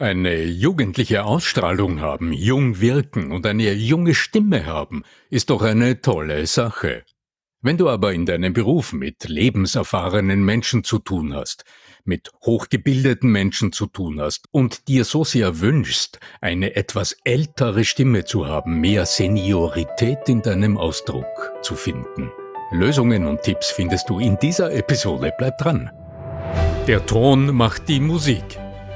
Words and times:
Eine 0.00 0.44
jugendliche 0.44 1.24
Ausstrahlung 1.26 2.00
haben, 2.00 2.32
jung 2.32 2.80
wirken 2.80 3.32
und 3.32 3.44
eine 3.44 3.70
junge 3.74 4.14
Stimme 4.14 4.64
haben, 4.64 5.02
ist 5.28 5.50
doch 5.50 5.60
eine 5.60 6.00
tolle 6.00 6.46
Sache. 6.46 7.04
Wenn 7.60 7.76
du 7.76 7.86
aber 7.90 8.14
in 8.14 8.24
deinem 8.24 8.54
Beruf 8.54 8.94
mit 8.94 9.28
lebenserfahrenen 9.28 10.42
Menschen 10.42 10.84
zu 10.84 11.00
tun 11.00 11.34
hast, 11.34 11.64
mit 12.04 12.30
hochgebildeten 12.46 13.30
Menschen 13.30 13.72
zu 13.72 13.84
tun 13.88 14.22
hast 14.22 14.46
und 14.50 14.88
dir 14.88 15.04
so 15.04 15.22
sehr 15.22 15.60
wünschst, 15.60 16.18
eine 16.40 16.76
etwas 16.76 17.14
ältere 17.24 17.84
Stimme 17.84 18.24
zu 18.24 18.46
haben, 18.46 18.80
mehr 18.80 19.04
Seniorität 19.04 20.30
in 20.30 20.40
deinem 20.40 20.78
Ausdruck 20.78 21.52
zu 21.60 21.74
finden. 21.74 22.32
Lösungen 22.72 23.26
und 23.26 23.42
Tipps 23.42 23.70
findest 23.70 24.08
du 24.08 24.18
in 24.18 24.38
dieser 24.38 24.72
Episode. 24.72 25.30
Bleib 25.36 25.58
dran. 25.58 25.90
Der 26.86 27.04
Ton 27.04 27.54
macht 27.54 27.86
die 27.86 28.00
Musik. 28.00 28.58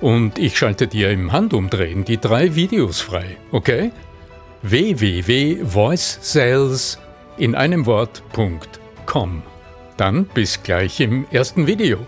und 0.00 0.38
ich 0.38 0.56
schalte 0.56 0.86
dir 0.86 1.10
im 1.10 1.32
Handumdrehen 1.32 2.04
die 2.04 2.18
drei 2.18 2.54
Videos 2.54 3.00
frei, 3.00 3.36
okay? 3.52 3.90
www.voicesales 4.62 6.98
in 7.36 7.54
einem 7.54 7.84
Wort.com. 7.86 9.42
Dann 9.96 10.24
bis 10.26 10.62
gleich 10.62 11.00
im 11.00 11.26
ersten 11.30 11.66
Video. 11.66 11.98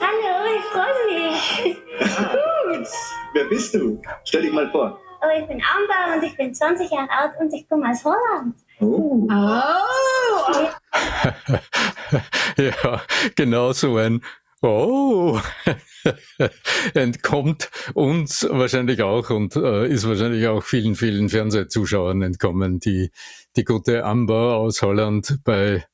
Hallo, 0.00 0.44
ich 0.56 0.64
freue 0.72 1.04
mich. 1.12 1.76
Gut. 1.98 2.88
Wer 3.34 3.44
bist 3.44 3.74
du? 3.74 4.00
Stell 4.24 4.42
dich 4.42 4.52
mal 4.52 4.68
vor. 4.70 4.98
Oh, 5.22 5.28
ich 5.38 5.46
bin 5.46 5.62
Amber 5.62 6.16
und 6.16 6.24
ich 6.24 6.36
bin 6.36 6.52
20 6.52 6.90
Jahre 6.90 7.08
alt 7.10 7.32
und 7.38 7.54
ich 7.54 7.68
komme 7.68 7.88
aus 7.90 8.04
Holland. 8.04 8.56
Oh. 8.82 9.28
Oh, 9.30 10.68
ja, 12.56 13.02
genau 13.36 13.72
so 13.72 13.96
ein 13.96 14.22
Oh, 14.60 15.40
entkommt 16.94 17.70
uns 17.94 18.46
wahrscheinlich 18.48 19.02
auch 19.02 19.30
und 19.30 19.54
äh, 19.56 19.86
ist 19.88 20.06
wahrscheinlich 20.06 20.46
auch 20.48 20.62
vielen, 20.62 20.94
vielen 20.96 21.28
Fernsehzuschauern 21.28 22.22
entkommen, 22.22 22.80
die 22.80 23.10
die 23.56 23.64
gute 23.64 24.04
Amber 24.04 24.56
aus 24.56 24.82
Holland 24.82 25.38
bei 25.44 25.84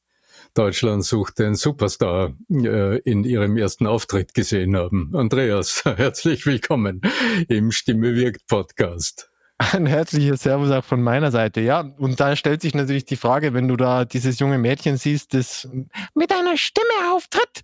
Deutschland 0.54 1.04
sucht 1.04 1.38
den 1.38 1.54
Superstar 1.54 2.34
äh, 2.50 2.98
in 3.00 3.24
ihrem 3.24 3.56
ersten 3.58 3.86
Auftritt 3.86 4.32
gesehen 4.32 4.76
haben. 4.76 5.12
Andreas, 5.14 5.84
herzlich 5.96 6.46
willkommen 6.46 7.02
im 7.48 7.70
Stimme 7.70 8.14
wirkt 8.14 8.46
Podcast. 8.46 9.30
Ein 9.58 9.86
herzliches 9.86 10.42
Servus 10.42 10.70
auch 10.70 10.84
von 10.84 11.02
meiner 11.02 11.32
Seite. 11.32 11.60
Ja, 11.60 11.80
und 11.80 12.20
da 12.20 12.36
stellt 12.36 12.62
sich 12.62 12.74
natürlich 12.74 13.06
die 13.06 13.16
Frage, 13.16 13.54
wenn 13.54 13.66
du 13.66 13.76
da 13.76 14.04
dieses 14.04 14.38
junge 14.38 14.56
Mädchen 14.56 14.96
siehst, 14.96 15.34
das 15.34 15.68
mit 16.14 16.32
einer 16.32 16.56
Stimme 16.56 17.12
auftritt, 17.12 17.62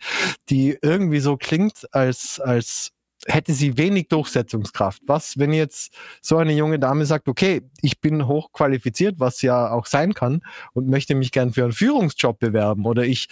die 0.50 0.76
irgendwie 0.82 1.20
so 1.20 1.36
klingt, 1.36 1.86
als, 1.92 2.40
als 2.40 2.90
hätte 3.26 3.52
sie 3.52 3.78
wenig 3.78 4.08
Durchsetzungskraft. 4.08 5.02
Was, 5.06 5.38
wenn 5.38 5.52
jetzt 5.52 5.94
so 6.20 6.36
eine 6.36 6.52
junge 6.52 6.80
Dame 6.80 7.06
sagt, 7.06 7.28
okay, 7.28 7.62
ich 7.80 8.00
bin 8.00 8.26
hochqualifiziert, 8.26 9.20
was 9.20 9.40
ja 9.42 9.70
auch 9.70 9.86
sein 9.86 10.14
kann, 10.14 10.42
und 10.72 10.88
möchte 10.88 11.14
mich 11.14 11.30
gern 11.30 11.52
für 11.52 11.62
einen 11.62 11.72
Führungsjob 11.72 12.40
bewerben 12.40 12.86
oder 12.86 13.04
ich 13.04 13.28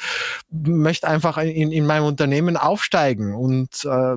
möchte 0.51 1.09
einfach 1.09 1.37
in, 1.39 1.73
in 1.73 1.85
meinem 1.85 2.05
Unternehmen 2.05 2.57
aufsteigen 2.57 3.35
und 3.35 3.85
äh, 3.85 4.17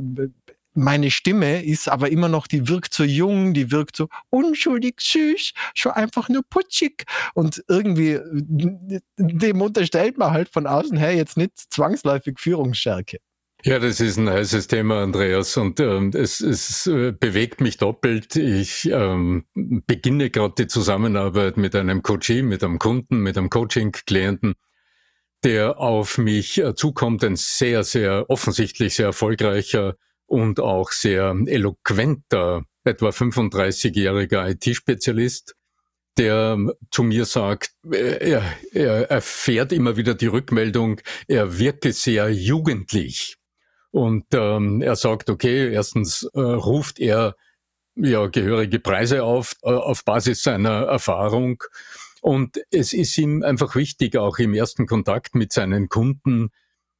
meine 0.75 1.09
Stimme 1.09 1.63
ist 1.63 1.89
aber 1.89 2.11
immer 2.11 2.29
noch, 2.29 2.47
die 2.47 2.67
wirkt 2.67 2.93
so 2.93 3.03
jung, 3.03 3.53
die 3.53 3.71
wirkt 3.71 3.95
so 3.95 4.09
unschuldig 4.29 4.95
süß, 4.99 5.53
schon 5.73 5.91
einfach 5.93 6.29
nur 6.29 6.43
putzig. 6.49 7.05
Und 7.33 7.63
irgendwie, 7.67 8.19
dem 9.17 9.61
unterstellt 9.61 10.17
man 10.17 10.31
halt 10.31 10.49
von 10.49 10.67
außen 10.67 10.97
her 10.97 11.15
jetzt 11.15 11.37
nicht 11.37 11.57
zwangsläufig 11.57 12.39
Führungsstärke. 12.39 13.17
Ja, 13.63 13.79
das 13.79 13.99
ist 13.99 14.17
ein 14.17 14.29
heißes 14.29 14.67
Thema, 14.67 15.01
Andreas, 15.01 15.57
und 15.57 15.79
ähm, 15.79 16.11
es, 16.13 16.39
es 16.39 16.85
äh, 16.85 17.11
bewegt 17.11 17.61
mich 17.61 17.77
doppelt. 17.77 18.35
Ich 18.35 18.87
ähm, 18.91 19.45
beginne 19.55 20.29
gerade 20.29 20.53
die 20.55 20.67
Zusammenarbeit 20.67 21.57
mit 21.57 21.75
einem 21.75 22.03
Coachee, 22.03 22.43
mit 22.43 22.63
einem 22.63 22.77
Kunden, 22.77 23.17
mit 23.21 23.39
einem 23.39 23.49
Coaching-Klienten, 23.49 24.53
der 25.43 25.79
auf 25.79 26.19
mich 26.19 26.59
äh, 26.59 26.75
zukommt, 26.75 27.23
ein 27.23 27.37
sehr, 27.37 27.83
sehr 27.83 28.29
offensichtlich 28.29 28.93
sehr 28.95 29.07
erfolgreicher 29.07 29.95
und 30.27 30.59
auch 30.59 30.91
sehr 30.91 31.35
eloquenter, 31.45 32.63
etwa 32.83 33.09
35-jähriger 33.09 34.49
IT-Spezialist, 34.49 35.55
der 36.17 36.57
zu 36.91 37.03
mir 37.03 37.25
sagt, 37.25 37.71
er, 37.91 38.43
er 38.71 39.11
erfährt 39.11 39.73
immer 39.73 39.97
wieder 39.97 40.13
die 40.13 40.27
Rückmeldung, 40.27 41.01
er 41.27 41.59
wirke 41.59 41.91
sehr 41.91 42.29
jugendlich. 42.29 43.37
Und 43.91 44.25
ähm, 44.33 44.81
er 44.81 44.95
sagt, 44.95 45.29
okay, 45.29 45.71
erstens 45.71 46.29
äh, 46.33 46.39
ruft 46.39 46.99
er 46.99 47.35
ja 47.95 48.27
gehörige 48.27 48.79
Preise 48.79 49.23
auf, 49.23 49.55
äh, 49.63 49.69
auf 49.71 50.03
Basis 50.03 50.43
seiner 50.43 50.83
Erfahrung. 50.83 51.63
Und 52.21 52.59
es 52.71 52.93
ist 52.93 53.17
ihm 53.17 53.43
einfach 53.43 53.75
wichtig, 53.75 54.17
auch 54.17 54.37
im 54.37 54.53
ersten 54.53 54.85
Kontakt 54.85 55.35
mit 55.35 55.53
seinen 55.53 55.89
Kunden 55.89 56.51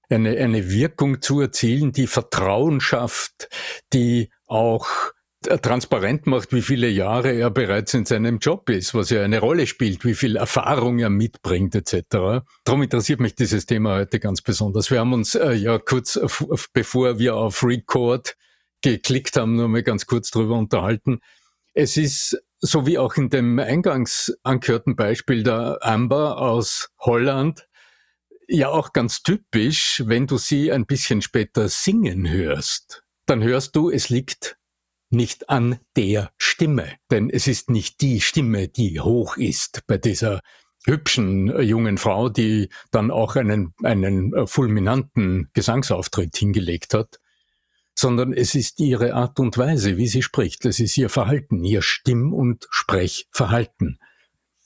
eine, 0.10 0.38
eine 0.38 0.70
Wirkung 0.70 1.22
zu 1.22 1.42
erzielen, 1.42 1.92
die 1.92 2.08
Vertrauen 2.08 2.82
schafft, 2.82 3.50
die 3.94 4.30
auch 4.48 4.88
transparent 5.62 6.28
macht, 6.28 6.54
wie 6.54 6.62
viele 6.62 6.90
Jahre 6.90 7.32
er 7.32 7.50
bereits 7.52 7.94
in 7.94 8.06
seinem 8.06 8.40
Job 8.40 8.70
ist, 8.70 8.94
was 8.94 9.10
ja 9.10 9.22
eine 9.22 9.40
Rolle 9.40 9.68
spielt, 9.68 10.04
wie 10.06 10.16
viel 10.16 10.38
Erfahrung 10.38 11.00
er 11.00 11.10
mitbringt 11.10 11.76
etc. 11.76 12.44
Darum 12.64 12.82
interessiert 12.82 13.20
mich 13.20 13.36
dieses 13.36 13.66
Thema 13.66 13.98
heute 13.98 14.20
ganz 14.20 14.42
besonders. 14.42 14.90
Wir 14.92 15.00
haben 15.00 15.14
uns 15.14 15.36
äh, 15.36 15.54
ja 15.54 15.78
kurz 15.78 16.20
bevor 16.74 17.20
wir 17.20 17.36
auf 17.36 17.64
Record 17.64 18.36
geklickt 18.82 19.38
haben, 19.38 19.56
nur 19.56 19.68
mal 19.68 19.84
ganz 19.84 20.06
kurz 20.06 20.32
drüber 20.32 20.58
unterhalten. 20.58 21.20
Es 21.74 21.98
ist 21.98 22.42
so 22.60 22.88
wie 22.88 22.98
auch 22.98 23.16
in 23.16 23.30
dem 23.30 23.60
eingangs 23.60 24.36
angehörten 24.44 24.96
Beispiel 24.96 25.44
der 25.44 25.80
Amber 25.82 26.38
aus 26.38 26.90
Holland 27.00 27.68
ja 28.48 28.70
auch 28.70 28.94
ganz 28.94 29.24
typisch, 29.24 30.04
wenn 30.06 30.28
du 30.28 30.38
sie 30.38 30.72
ein 30.72 30.86
bisschen 30.86 31.22
später 31.22 31.70
singen 31.70 32.30
hörst, 32.30 33.04
dann 33.26 33.44
hörst 33.44 33.76
du, 33.76 33.90
es 33.90 34.10
liegt 34.10 34.58
nicht 35.10 35.50
an 35.50 35.80
der 35.96 36.32
Stimme, 36.38 36.94
denn 37.12 37.30
es 37.30 37.48
ist 37.48 37.70
nicht 37.70 38.02
die 38.02 38.22
Stimme, 38.22 38.68
die 38.68 39.00
hoch 39.00 39.38
ist 39.38 39.84
bei 39.88 39.98
dieser 39.98 40.42
hübschen 40.86 41.50
äh, 41.50 41.62
jungen 41.62 41.98
Frau, 41.98 42.30
die 42.30 42.70
dann 42.92 43.12
auch 43.12 43.36
einen, 43.36 43.74
einen 43.84 44.34
äh, 44.34 44.48
fulminanten 44.48 45.50
Gesangsauftritt 45.54 46.36
hingelegt 46.38 46.94
hat, 46.94 47.20
sondern 47.96 48.34
es 48.34 48.56
ist 48.56 48.80
ihre 48.80 49.14
Art 49.14 49.40
und 49.40 49.58
Weise, 49.58 49.98
wie 49.98 50.08
sie 50.08 50.22
spricht. 50.22 50.66
Es 50.66 50.80
ist 50.80 50.98
ihr 50.98 51.10
Verhalten, 51.10 51.64
ihr 51.64 51.82
Stimm- 51.82 52.34
und 52.34 52.68
Sprechverhalten 52.70 54.00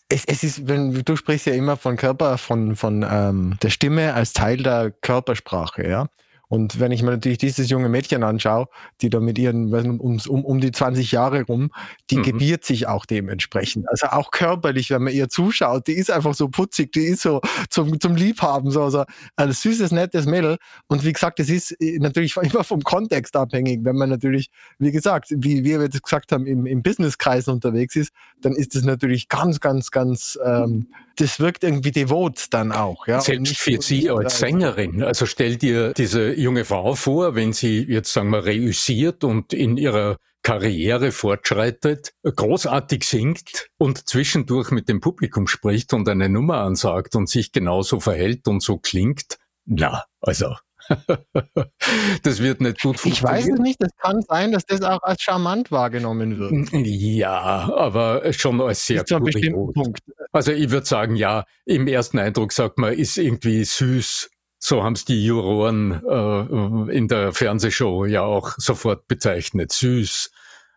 es, 0.09 0.25
es 0.25 0.43
ist, 0.43 0.67
wenn 0.67 1.03
du 1.03 1.15
sprichst 1.15 1.45
ja 1.45 1.53
immer 1.53 1.77
von 1.77 1.95
Körper, 1.95 2.37
von, 2.37 2.75
von 2.75 3.05
ähm, 3.09 3.57
der 3.61 3.69
Stimme 3.69 4.13
als 4.13 4.33
Teil 4.33 4.57
der 4.57 4.91
Körpersprache, 4.91 5.87
ja. 5.87 6.07
Und 6.49 6.79
wenn 6.79 6.91
ich 6.91 7.03
mir 7.03 7.11
natürlich 7.11 7.37
dieses 7.37 7.69
junge 7.69 7.89
Mädchen 7.89 8.23
anschaue, 8.23 8.67
die 9.01 9.11
da 9.11 9.19
mit 9.19 9.37
ihren 9.37 9.71
um, 9.71 10.19
um, 10.27 10.45
um 10.45 10.59
die 10.59 10.71
20 10.71 11.11
Jahre 11.11 11.43
rum, 11.43 11.69
die 12.09 12.17
mhm. 12.17 12.23
gebiert 12.23 12.65
sich 12.65 12.88
auch 12.88 13.06
dementsprechend. 13.06 13.88
Also 13.88 14.07
auch 14.07 14.31
körperlich, 14.31 14.89
wenn 14.89 15.03
man 15.03 15.13
ihr 15.13 15.29
zuschaut, 15.29 15.85
die 15.85 15.94
ist 15.94 16.09
einfach 16.09 16.33
so 16.33 16.50
putzig, 16.50 16.91
die 16.91 17.06
ist 17.06 17.21
so 17.21 17.39
zum, 17.69 18.00
zum 18.00 18.15
Liebhaben, 18.15 18.71
so, 18.71 18.89
so 18.89 19.06
ein 19.35 19.51
süßes, 19.51 19.91
nettes 19.91 20.25
Mädel. 20.25 20.57
Und 20.88 21.06
wie 21.06 21.13
gesagt, 21.13 21.39
es 21.39 21.50
ist 21.50 21.79
äh, 21.79 22.00
natürlich 22.00 22.35
immer 22.41 22.63
vom 22.63 22.81
Kontext 22.81 23.35
abhängig. 23.35 23.81
Wenn 23.83 23.95
man 23.95 24.09
natürlich, 24.09 24.50
wie 24.79 24.91
gesagt, 24.91 25.27
wie 25.29 25.63
wir 25.63 25.79
jetzt 25.81 26.01
gesagt 26.01 26.31
haben, 26.31 26.47
im, 26.47 26.65
im 26.65 26.81
Businesskreis 26.81 27.47
unterwegs 27.47 27.95
ist, 27.95 28.12
dann 28.41 28.53
ist 28.53 28.75
es 28.75 28.83
natürlich 28.83 29.29
ganz, 29.29 29.59
ganz, 29.59 29.91
ganz 29.91 30.38
ähm, 30.44 30.88
das 31.19 31.39
wirkt 31.39 31.63
irgendwie 31.63 31.91
devot 31.91 32.45
dann 32.51 32.71
auch. 32.71 33.07
Ja? 33.07 33.21
Selbst 33.21 33.57
für 33.57 33.81
Sie 33.81 34.09
als 34.09 34.39
Sängerin. 34.39 35.03
Also 35.03 35.25
stell 35.25 35.57
dir 35.57 35.94
diese 35.94 36.31
junge 36.39 36.65
Frau 36.65 36.95
vor, 36.95 37.36
wenn 37.36 37.53
sie 37.53 37.83
jetzt 37.83 38.13
sagen 38.13 38.30
wir 38.30 38.45
reüssiert 38.45 39.24
und 39.24 39.53
in 39.53 39.77
ihrer 39.77 40.18
Karriere 40.41 41.12
fortschreitet, 41.12 42.13
großartig 42.24 43.03
singt 43.03 43.68
und 43.77 44.07
zwischendurch 44.07 44.71
mit 44.71 44.88
dem 44.88 45.01
Publikum 45.01 45.47
spricht 45.47 45.94
und 45.94 46.07
eine 46.07 46.30
Nummer 46.30 46.59
ansagt 46.59 47.15
und 47.15 47.30
sich 47.30 47.51
genauso 47.51 48.00
verhält 48.00 48.47
und 48.47 48.63
so 48.63 48.77
klingt. 48.77 49.38
Na, 49.65 50.06
also 50.21 50.56
das 52.24 52.41
wird 52.41 52.62
nicht 52.62 52.81
gut 52.81 53.00
funktionieren. 53.00 53.39
Ich 53.39 53.45
weiß 53.45 53.53
es 53.53 53.59
nicht, 53.59 53.83
es 53.83 53.91
kann 53.97 54.21
sein, 54.21 54.51
dass 54.51 54.65
das 54.65 54.81
auch 54.81 55.01
als 55.03 55.21
charmant 55.21 55.71
wahrgenommen 55.71 56.39
wird. 56.39 56.71
Ja, 56.74 57.71
aber 57.75 58.31
schon 58.33 58.62
als 58.62 58.86
sehr 58.86 59.03
Punkt. 59.03 60.01
Also 60.31 60.51
ich 60.51 60.69
würde 60.69 60.86
sagen, 60.86 61.15
ja, 61.15 61.45
im 61.65 61.88
ersten 61.88 62.19
Eindruck 62.19 62.53
sagt 62.53 62.77
man, 62.77 62.94
ist 62.94 63.18
irgendwie 63.18 63.63
süß. 63.63 64.30
So 64.69 64.83
haben 64.83 64.94
es 64.94 65.04
die 65.04 65.25
Juroren 65.25 66.00
äh, 66.07 66.95
in 66.95 67.07
der 67.07 67.33
Fernsehshow 67.33 68.06
ja 68.06 68.21
auch 68.21 68.54
sofort 68.57 69.07
bezeichnet. 69.07 69.71
Süß 69.71 70.30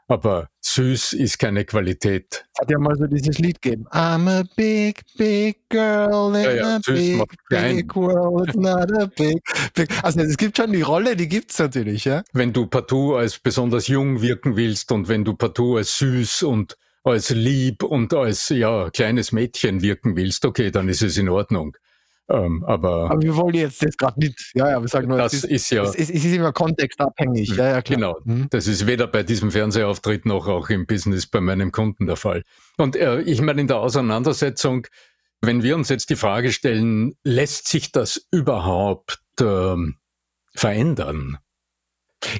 aber 0.08 0.48
süß 0.62 1.12
ist 1.12 1.38
keine 1.38 1.66
Qualität. 1.66 2.46
Hat 2.58 2.70
ja 2.70 2.78
mal 2.78 2.96
so 2.96 3.06
dieses 3.06 3.38
Lied 3.38 3.60
gegeben. 3.60 3.86
I'm 3.90 4.28
a 4.28 4.44
big, 4.56 5.02
big 5.18 5.68
girl 5.68 6.34
in 6.34 6.42
ja, 6.42 6.52
ja, 6.52 6.76
a 6.76 6.80
big, 6.86 7.22
big 7.50 7.94
world, 7.94 8.54
not 8.54 8.90
a 8.98 9.06
big, 9.14 9.42
big. 9.74 9.90
Also 10.02 10.20
es 10.20 10.38
gibt 10.38 10.56
schon 10.56 10.72
die 10.72 10.80
Rolle, 10.80 11.14
die 11.14 11.28
gibt 11.28 11.50
es 11.50 11.58
natürlich, 11.58 12.06
ja. 12.06 12.22
Wenn 12.32 12.54
du 12.54 12.66
partout 12.66 13.16
als 13.16 13.38
besonders 13.38 13.88
jung 13.88 14.22
wirken 14.22 14.56
willst 14.56 14.90
und 14.90 15.08
wenn 15.08 15.22
du 15.22 15.34
partout 15.34 15.76
als 15.76 15.98
süß 15.98 16.44
und 16.44 16.78
als 17.04 17.28
lieb 17.28 17.82
und 17.82 18.14
als 18.14 18.48
ja 18.48 18.88
kleines 18.88 19.32
Mädchen 19.32 19.82
wirken 19.82 20.16
willst, 20.16 20.46
okay, 20.46 20.70
dann 20.70 20.88
ist 20.88 21.02
es 21.02 21.18
in 21.18 21.28
Ordnung. 21.28 21.76
Ähm, 22.28 22.64
aber, 22.64 23.10
aber 23.10 23.20
wir 23.20 23.36
wollen 23.36 23.54
jetzt 23.54 23.84
das 23.84 23.96
gerade 23.96 24.18
nicht. 24.20 24.52
Ja, 24.54 24.70
ja, 24.70 24.80
wir 24.80 24.88
sagen 24.88 25.08
nur, 25.08 25.18
das 25.18 25.34
ist, 25.34 25.44
ist, 25.44 25.70
ja. 25.70 25.82
Es 25.82 25.94
ist, 25.94 26.10
es 26.10 26.24
ist, 26.24 26.34
immer 26.34 26.52
kontextabhängig. 26.52 27.48
Ja, 27.50 27.68
ja, 27.68 27.82
klar. 27.82 27.96
Genau. 27.96 28.20
Mhm. 28.24 28.46
Das 28.50 28.66
ist 28.66 28.86
weder 28.86 29.06
bei 29.06 29.22
diesem 29.22 29.50
Fernsehauftritt 29.50 30.24
noch 30.24 30.46
auch 30.46 30.70
im 30.70 30.86
Business 30.86 31.26
bei 31.26 31.40
meinem 31.40 31.72
Kunden 31.72 32.06
der 32.06 32.16
Fall. 32.16 32.42
Und 32.78 32.96
äh, 32.96 33.20
ich 33.22 33.40
meine, 33.42 33.60
in 33.60 33.66
der 33.66 33.78
Auseinandersetzung, 33.78 34.86
wenn 35.40 35.62
wir 35.62 35.74
uns 35.74 35.88
jetzt 35.88 36.10
die 36.10 36.16
Frage 36.16 36.52
stellen, 36.52 37.14
lässt 37.24 37.68
sich 37.68 37.92
das 37.92 38.28
überhaupt 38.30 39.20
äh, 39.40 39.76
verändern? 40.54 41.38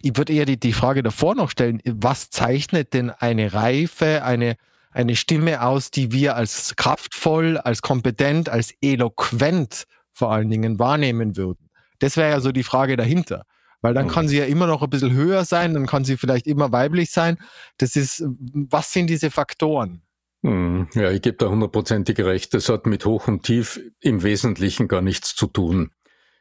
Ich 0.03 0.17
würde 0.17 0.33
eher 0.33 0.45
die, 0.45 0.61
die 0.61 0.73
Frage 0.73 1.03
davor 1.03 1.35
noch 1.35 1.51
stellen, 1.51 1.81
was 1.85 2.31
zeichnet 2.31 2.95
denn 2.95 3.11
eine 3.11 3.53
Reife, 3.53 4.23
eine 4.23 4.57
eine 4.93 5.17
Stimme 5.17 5.63
aus, 5.63 5.91
die 5.91 6.13
wir 6.13 6.37
als 6.37 6.75
kraftvoll, 6.77 7.59
als 7.59 7.83
kompetent, 7.83 8.49
als 8.49 8.75
eloquent 8.81 9.85
vor 10.13 10.33
allen 10.33 10.51
Dingen 10.51 10.79
wahrnehmen 10.79 11.37
würden? 11.37 11.71
Das 11.99 12.17
wäre 12.17 12.31
ja 12.31 12.41
so 12.41 12.53
die 12.53 12.65
Frage 12.65 12.97
dahinter. 12.97 13.45
Weil 13.83 13.95
dann 13.95 14.07
kann 14.07 14.29
sie 14.29 14.39
ja 14.39 14.45
immer 14.45 14.69
noch 14.69 14.83
ein 14.83 14.91
bisschen 14.91 15.13
höher 15.13 15.45
sein, 15.45 15.75
dann 15.75 15.87
kann 15.87 16.05
sie 16.05 16.17
vielleicht 16.17 16.47
immer 16.47 16.71
weiblich 16.71 17.11
sein. 17.11 17.37
Das 17.79 17.97
ist, 17.97 18.25
was 18.29 18.93
sind 18.93 19.09
diese 19.09 19.33
Faktoren? 19.33 20.03
Hm, 20.45 20.89
ja, 20.95 21.11
ich 21.11 21.21
gebe 21.21 21.37
da 21.37 21.49
hundertprozentig 21.49 22.19
recht. 22.21 22.55
Das 22.55 22.69
hat 22.69 22.87
mit 22.87 23.05
Hoch 23.05 23.27
und 23.27 23.43
Tief 23.43 23.81
im 24.01 24.23
Wesentlichen 24.23 24.87
gar 24.87 25.03
nichts 25.03 25.35
zu 25.35 25.49
tun. 25.49 25.91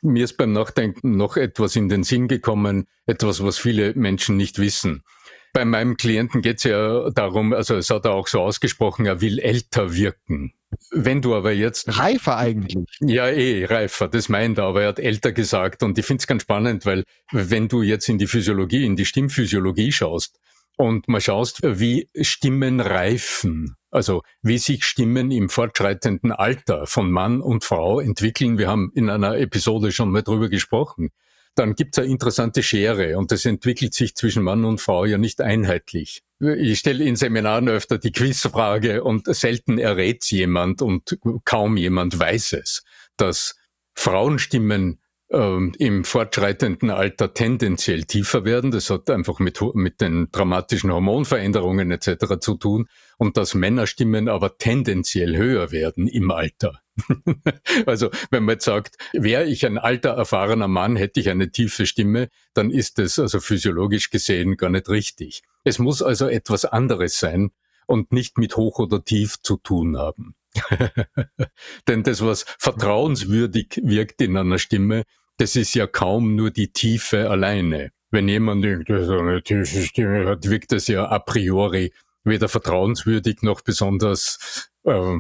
Mir 0.04 0.24
ist 0.24 0.38
beim 0.38 0.52
Nachdenken 0.52 1.18
noch 1.18 1.36
etwas 1.36 1.76
in 1.76 1.90
den 1.90 2.04
Sinn 2.04 2.28
gekommen, 2.28 2.88
etwas, 3.06 3.44
was 3.44 3.58
viele 3.58 3.94
Menschen 3.96 4.38
nicht 4.38 4.60
wissen. 4.60 5.04
Bei 5.54 5.66
meinem 5.66 5.98
Klienten 5.98 6.42
geht 6.42 6.58
es 6.58 6.64
ja 6.64 7.10
darum, 7.10 7.54
also 7.54 7.76
es 7.76 7.90
hat 7.90 8.06
er 8.06 8.12
auch 8.12 8.28
so 8.28 8.42
ausgesprochen, 8.42 9.06
er 9.06 9.20
will 9.22 9.40
älter 9.40 9.94
wirken. 9.94 10.54
Wenn 10.92 11.22
du 11.22 11.36
aber 11.36 11.52
jetzt. 11.52 11.98
Reifer 12.00 12.38
eigentlich. 12.38 12.78
Ja, 13.02 13.28
eh, 13.28 13.66
reifer, 13.66 14.08
das 14.08 14.30
meint 14.30 14.58
er, 14.58 14.66
aber 14.66 14.84
er 14.84 14.90
hat 14.90 15.00
älter 15.00 15.34
gesagt. 15.34 15.84
Und 15.84 15.98
ich 15.98 16.06
finde 16.06 16.22
es 16.22 16.28
ganz 16.28 16.44
spannend, 16.44 16.86
weil 16.86 17.04
wenn 17.32 17.68
du 17.68 17.82
jetzt 17.82 18.08
in 18.08 18.18
die 18.18 18.28
Physiologie, 18.28 18.86
in 18.86 18.96
die 18.96 19.06
Stimmphysiologie 19.06 19.92
schaust 19.92 20.40
und 20.78 21.10
mal 21.10 21.20
schaust, 21.20 21.60
wie 21.64 22.10
Stimmen 22.22 22.80
reifen, 22.80 23.76
also 23.90 24.22
wie 24.42 24.58
sich 24.58 24.86
Stimmen 24.86 25.32
im 25.32 25.50
fortschreitenden 25.50 26.32
Alter 26.32 26.86
von 26.86 27.12
Mann 27.12 27.42
und 27.42 27.66
Frau 27.66 28.00
entwickeln. 28.00 28.58
Wir 28.58 28.70
haben 28.70 28.92
in 28.96 29.10
einer 29.10 29.38
Episode 29.38 29.92
schon 29.92 30.12
mal 30.12 30.24
drüber 30.24 30.48
gesprochen 30.48 31.10
dann 31.56 31.76
gibt 31.76 31.98
es 31.98 32.04
eine 32.04 32.12
interessante 32.12 32.64
Schere 32.64 33.18
und 33.18 33.32
das 33.32 33.46
entwickelt 33.46 33.94
sich 33.94 34.16
zwischen 34.16 34.44
Mann 34.44 34.66
und 34.66 34.80
Frau 34.80 35.06
ja 35.06 35.18
nicht 35.18 35.42
einheitlich. 35.42 36.24
Ich 36.40 36.80
stelle 36.80 37.04
in 37.04 37.16
Seminaren 37.16 37.70
öfter 37.70 37.98
die 37.98 38.12
Quizfrage 38.12 39.04
und 39.04 39.34
selten 39.34 39.78
errät's 39.78 40.32
jemand 40.32 40.82
und 40.82 41.20
kaum 41.46 41.78
jemand 41.78 42.18
weiß 42.18 42.54
es, 42.54 42.84
dass 43.18 43.56
Frauenstimmen 43.94 45.00
ähm, 45.32 45.74
im 45.80 46.04
fortschreitenden 46.04 46.90
Alter 46.90 47.34
tendenziell 47.34 48.04
tiefer 48.04 48.46
werden. 48.46 48.72
Das 48.72 48.90
hat 48.90 49.10
einfach 49.10 49.40
mit, 49.40 49.60
mit 49.74 50.02
den 50.02 50.30
dramatischen 50.32 50.92
Hormonveränderungen 50.92 51.92
etc. 51.92 52.40
zu 52.40 52.56
tun 52.56 52.88
und 53.18 53.38
dass 53.38 53.54
Männerstimmen 53.54 54.28
aber 54.28 54.58
tendenziell 54.58 55.38
höher 55.38 55.72
werden 55.72 56.08
im 56.08 56.32
Alter. 56.32 56.82
also 57.86 58.10
wenn 58.30 58.44
man 58.44 58.54
jetzt 58.54 58.66
sagt, 58.66 58.98
wäre 59.14 59.46
ich 59.46 59.66
ein 59.66 59.78
alter, 59.78 60.12
erfahrener 60.12 60.68
Mann, 60.68 60.96
hätte 60.96 61.20
ich 61.20 61.30
eine 61.30 61.52
tiefe 61.52 61.86
Stimme, 61.86 62.30
dann 62.54 62.70
ist 62.70 62.98
das 62.98 63.18
also 63.18 63.40
physiologisch 63.40 64.10
gesehen 64.10 64.58
gar 64.58 64.70
nicht 64.70 64.90
richtig. 64.90 65.44
Es 65.64 65.80
muss 65.80 66.02
also 66.02 66.28
etwas 66.28 66.66
anderes 66.66 67.18
sein 67.18 67.52
und 67.88 68.12
nicht 68.12 68.38
mit 68.38 68.58
hoch 68.58 68.80
oder 68.80 69.04
tief 69.04 69.42
zu 69.42 69.58
tun 69.58 69.98
haben. 69.98 70.36
Denn 71.88 72.04
das, 72.04 72.22
was 72.22 72.46
vertrauenswürdig 72.60 73.82
wirkt 73.84 74.22
in 74.22 74.36
einer 74.36 74.60
Stimme, 74.60 75.04
das 75.42 75.56
ist 75.56 75.74
ja 75.74 75.88
kaum 75.88 76.36
nur 76.36 76.52
die 76.52 76.72
Tiefe 76.72 77.28
alleine. 77.28 77.92
Wenn 78.12 78.28
jemand 78.28 78.64
eine 78.64 79.42
tiefe 79.42 79.82
Stimme 79.82 80.28
hat, 80.28 80.48
wirkt 80.48 80.72
das 80.72 80.88
ja 80.88 81.06
a 81.06 81.18
priori 81.18 81.92
weder 82.24 82.48
vertrauenswürdig 82.48 83.42
noch 83.42 83.62
besonders 83.62 84.70
äh, 84.84 85.18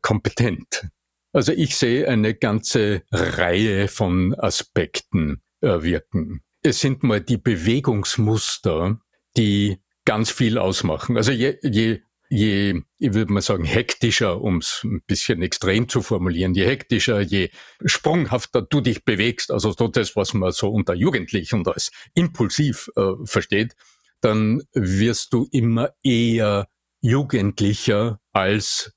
kompetent. 0.00 0.86
Also 1.32 1.50
ich 1.50 1.74
sehe 1.74 2.06
eine 2.06 2.34
ganze 2.34 3.02
Reihe 3.10 3.88
von 3.88 4.32
Aspekten 4.38 5.42
äh, 5.60 5.82
wirken. 5.82 6.42
Es 6.62 6.78
sind 6.78 7.02
mal 7.02 7.20
die 7.20 7.38
Bewegungsmuster, 7.38 9.00
die 9.36 9.78
ganz 10.04 10.30
viel 10.30 10.58
ausmachen. 10.58 11.16
Also 11.16 11.32
je, 11.32 11.58
je, 11.64 12.00
je 12.28 12.82
ich 12.98 13.14
würde 13.14 13.32
mal 13.32 13.42
sagen, 13.42 13.64
hektischer, 13.64 14.40
um 14.40 14.58
es 14.58 14.82
ein 14.84 15.02
bisschen 15.06 15.40
extrem 15.42 15.88
zu 15.88 16.02
formulieren, 16.02 16.54
je 16.54 16.66
hektischer, 16.66 17.20
je 17.20 17.50
sprunghafter 17.84 18.62
du 18.62 18.80
dich 18.80 19.04
bewegst, 19.04 19.50
also 19.52 19.72
so 19.72 19.88
das, 19.88 20.16
was 20.16 20.34
man 20.34 20.50
so 20.52 20.68
unter 20.68 20.94
Jugendlich 20.94 21.52
und 21.52 21.68
als 21.68 21.90
impulsiv 22.14 22.90
äh, 22.96 23.12
versteht, 23.24 23.76
dann 24.20 24.62
wirst 24.72 25.32
du 25.32 25.46
immer 25.52 25.94
eher 26.02 26.68
jugendlicher 27.00 28.20
als 28.32 28.92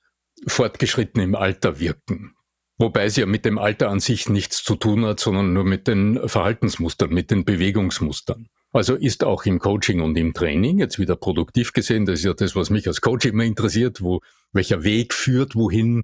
fortgeschritten 0.48 1.22
im 1.22 1.36
Alter 1.36 1.80
wirken. 1.80 2.34
Wobei 2.80 3.06
es 3.06 3.16
ja 3.16 3.28
mit 3.28 3.46
dem 3.46 3.60
Alter 3.60 3.90
an 3.90 4.00
sich 4.00 4.28
nichts 4.28 4.64
zu 4.64 4.76
tun 4.76 5.06
hat, 5.06 5.20
sondern 5.20 5.54
nur 5.54 5.64
mit 5.64 5.88
den 5.88 6.28
Verhaltensmustern, 6.28 7.12
mit 7.12 7.30
den 7.30 7.46
Bewegungsmustern. 7.46 8.48
Also 8.74 8.96
ist 8.96 9.24
auch 9.24 9.46
im 9.46 9.60
Coaching 9.60 10.02
und 10.02 10.18
im 10.18 10.34
Training 10.34 10.80
jetzt 10.80 10.98
wieder 10.98 11.16
produktiv 11.16 11.74
gesehen, 11.74 12.06
das 12.06 12.20
ist 12.20 12.26
ja 12.26 12.34
das, 12.34 12.56
was 12.56 12.70
mich 12.70 12.88
als 12.88 13.02
Coach 13.02 13.26
immer 13.26 13.44
interessiert, 13.44 14.02
wo, 14.02 14.22
welcher 14.54 14.84
Weg 14.84 15.14
führt 15.14 15.56
wohin, 15.56 16.04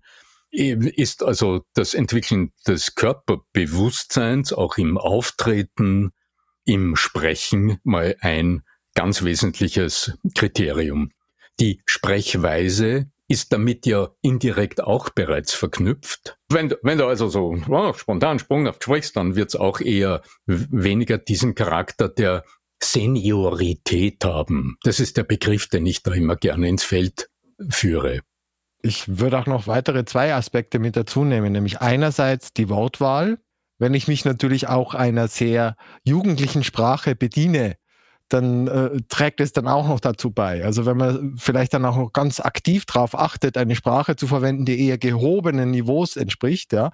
ist 0.51 1.23
also 1.23 1.63
das 1.73 1.93
Entwickeln 1.93 2.51
des 2.65 2.95
Körperbewusstseins 2.95 4.53
auch 4.53 4.77
im 4.77 4.97
Auftreten, 4.97 6.11
im 6.65 6.95
Sprechen 6.95 7.79
mal 7.83 8.15
ein 8.21 8.63
ganz 8.95 9.23
wesentliches 9.23 10.17
Kriterium. 10.35 11.11
Die 11.59 11.81
Sprechweise 11.85 13.09
ist 13.29 13.51
damit 13.51 13.85
ja 13.85 14.09
indirekt 14.21 14.81
auch 14.81 15.09
bereits 15.09 15.53
verknüpft. 15.53 16.37
Wenn, 16.49 16.73
wenn 16.81 16.97
du 16.97 17.05
also 17.05 17.27
so 17.27 17.57
oh, 17.67 17.93
spontan 17.93 18.39
sprunghaft 18.39 18.83
sprichst, 18.83 19.17
dann 19.17 19.35
wird 19.35 19.49
es 19.49 19.55
auch 19.55 19.81
eher 19.81 20.21
weniger 20.45 21.17
diesen 21.17 21.53
Charakter 21.53 22.07
der 22.07 22.43
Seniorität 22.81 24.23
haben. 24.23 24.77
Das 24.83 24.99
ist 24.99 25.17
der 25.17 25.23
Begriff, 25.23 25.67
den 25.67 25.85
ich 25.85 26.03
da 26.03 26.13
immer 26.13 26.35
gerne 26.35 26.67
ins 26.67 26.83
Feld 26.83 27.29
führe. 27.69 28.21
Ich 28.81 29.19
würde 29.19 29.39
auch 29.39 29.47
noch 29.47 29.67
weitere 29.67 30.05
zwei 30.05 30.33
Aspekte 30.33 30.79
mit 30.79 30.95
dazu 30.95 31.23
nehmen, 31.23 31.51
nämlich 31.51 31.81
einerseits 31.81 32.53
die 32.53 32.69
Wortwahl. 32.69 33.39
Wenn 33.79 33.93
ich 33.93 34.07
mich 34.07 34.25
natürlich 34.25 34.67
auch 34.67 34.93
einer 34.93 35.27
sehr 35.27 35.75
jugendlichen 36.03 36.63
Sprache 36.63 37.15
bediene, 37.15 37.77
dann 38.29 38.67
äh, 38.67 39.01
trägt 39.07 39.39
es 39.39 39.53
dann 39.53 39.67
auch 39.67 39.87
noch 39.87 39.99
dazu 39.99 40.31
bei. 40.31 40.63
Also 40.63 40.85
wenn 40.85 40.97
man 40.97 41.35
vielleicht 41.37 41.73
dann 41.73 41.85
auch 41.85 41.97
noch 41.97 42.11
ganz 42.11 42.39
aktiv 42.39 42.85
darauf 42.85 43.17
achtet, 43.17 43.57
eine 43.57 43.75
Sprache 43.75 44.15
zu 44.15 44.27
verwenden, 44.27 44.65
die 44.65 44.87
eher 44.87 44.97
gehobenen 44.97 45.71
Niveaus 45.71 46.17
entspricht, 46.17 46.73
ja, 46.73 46.91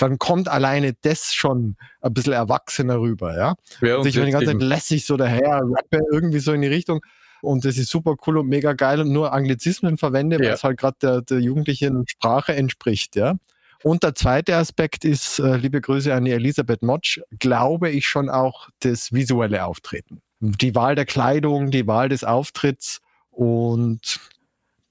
dann 0.00 0.18
kommt 0.18 0.48
alleine 0.48 0.94
das 1.02 1.34
schon 1.34 1.76
ein 2.00 2.14
bisschen 2.14 2.34
erwachsener 2.34 3.00
rüber, 3.00 3.36
ja. 3.36 3.54
ja 3.80 3.96
also 3.96 4.08
ich 4.08 4.14
bin 4.14 4.26
die 4.26 4.32
ganze 4.32 4.46
Zeit 4.46 4.62
lässig 4.62 5.06
so 5.06 5.16
daher, 5.16 5.62
rappe 5.62 6.00
irgendwie 6.12 6.38
so 6.38 6.52
in 6.52 6.62
die 6.62 6.68
Richtung. 6.68 7.00
Und 7.42 7.64
das 7.64 7.76
ist 7.76 7.90
super 7.90 8.16
cool 8.26 8.38
und 8.38 8.48
mega 8.48 8.72
geil 8.72 9.00
und 9.00 9.12
nur 9.12 9.32
Anglizismen 9.32 9.98
verwende, 9.98 10.36
ja. 10.36 10.42
weil 10.42 10.54
es 10.54 10.64
halt 10.64 10.78
gerade 10.78 10.96
der, 11.02 11.22
der 11.22 11.40
jugendlichen 11.40 12.04
Sprache 12.08 12.54
entspricht, 12.54 13.16
ja. 13.16 13.34
Und 13.82 14.02
der 14.02 14.14
zweite 14.14 14.56
Aspekt 14.56 15.04
ist, 15.04 15.38
äh, 15.38 15.56
liebe 15.56 15.80
Grüße 15.80 16.12
an 16.12 16.24
die 16.24 16.32
Elisabeth 16.32 16.82
Motsch, 16.82 17.20
glaube 17.38 17.90
ich 17.90 18.06
schon 18.06 18.30
auch 18.30 18.68
das 18.80 19.12
visuelle 19.12 19.64
Auftreten 19.64 20.22
die 20.40 20.74
Wahl 20.74 20.94
der 20.94 21.06
Kleidung, 21.06 21.70
die 21.70 21.86
Wahl 21.86 22.08
des 22.08 22.24
Auftritts 22.24 23.00
und 23.30 24.20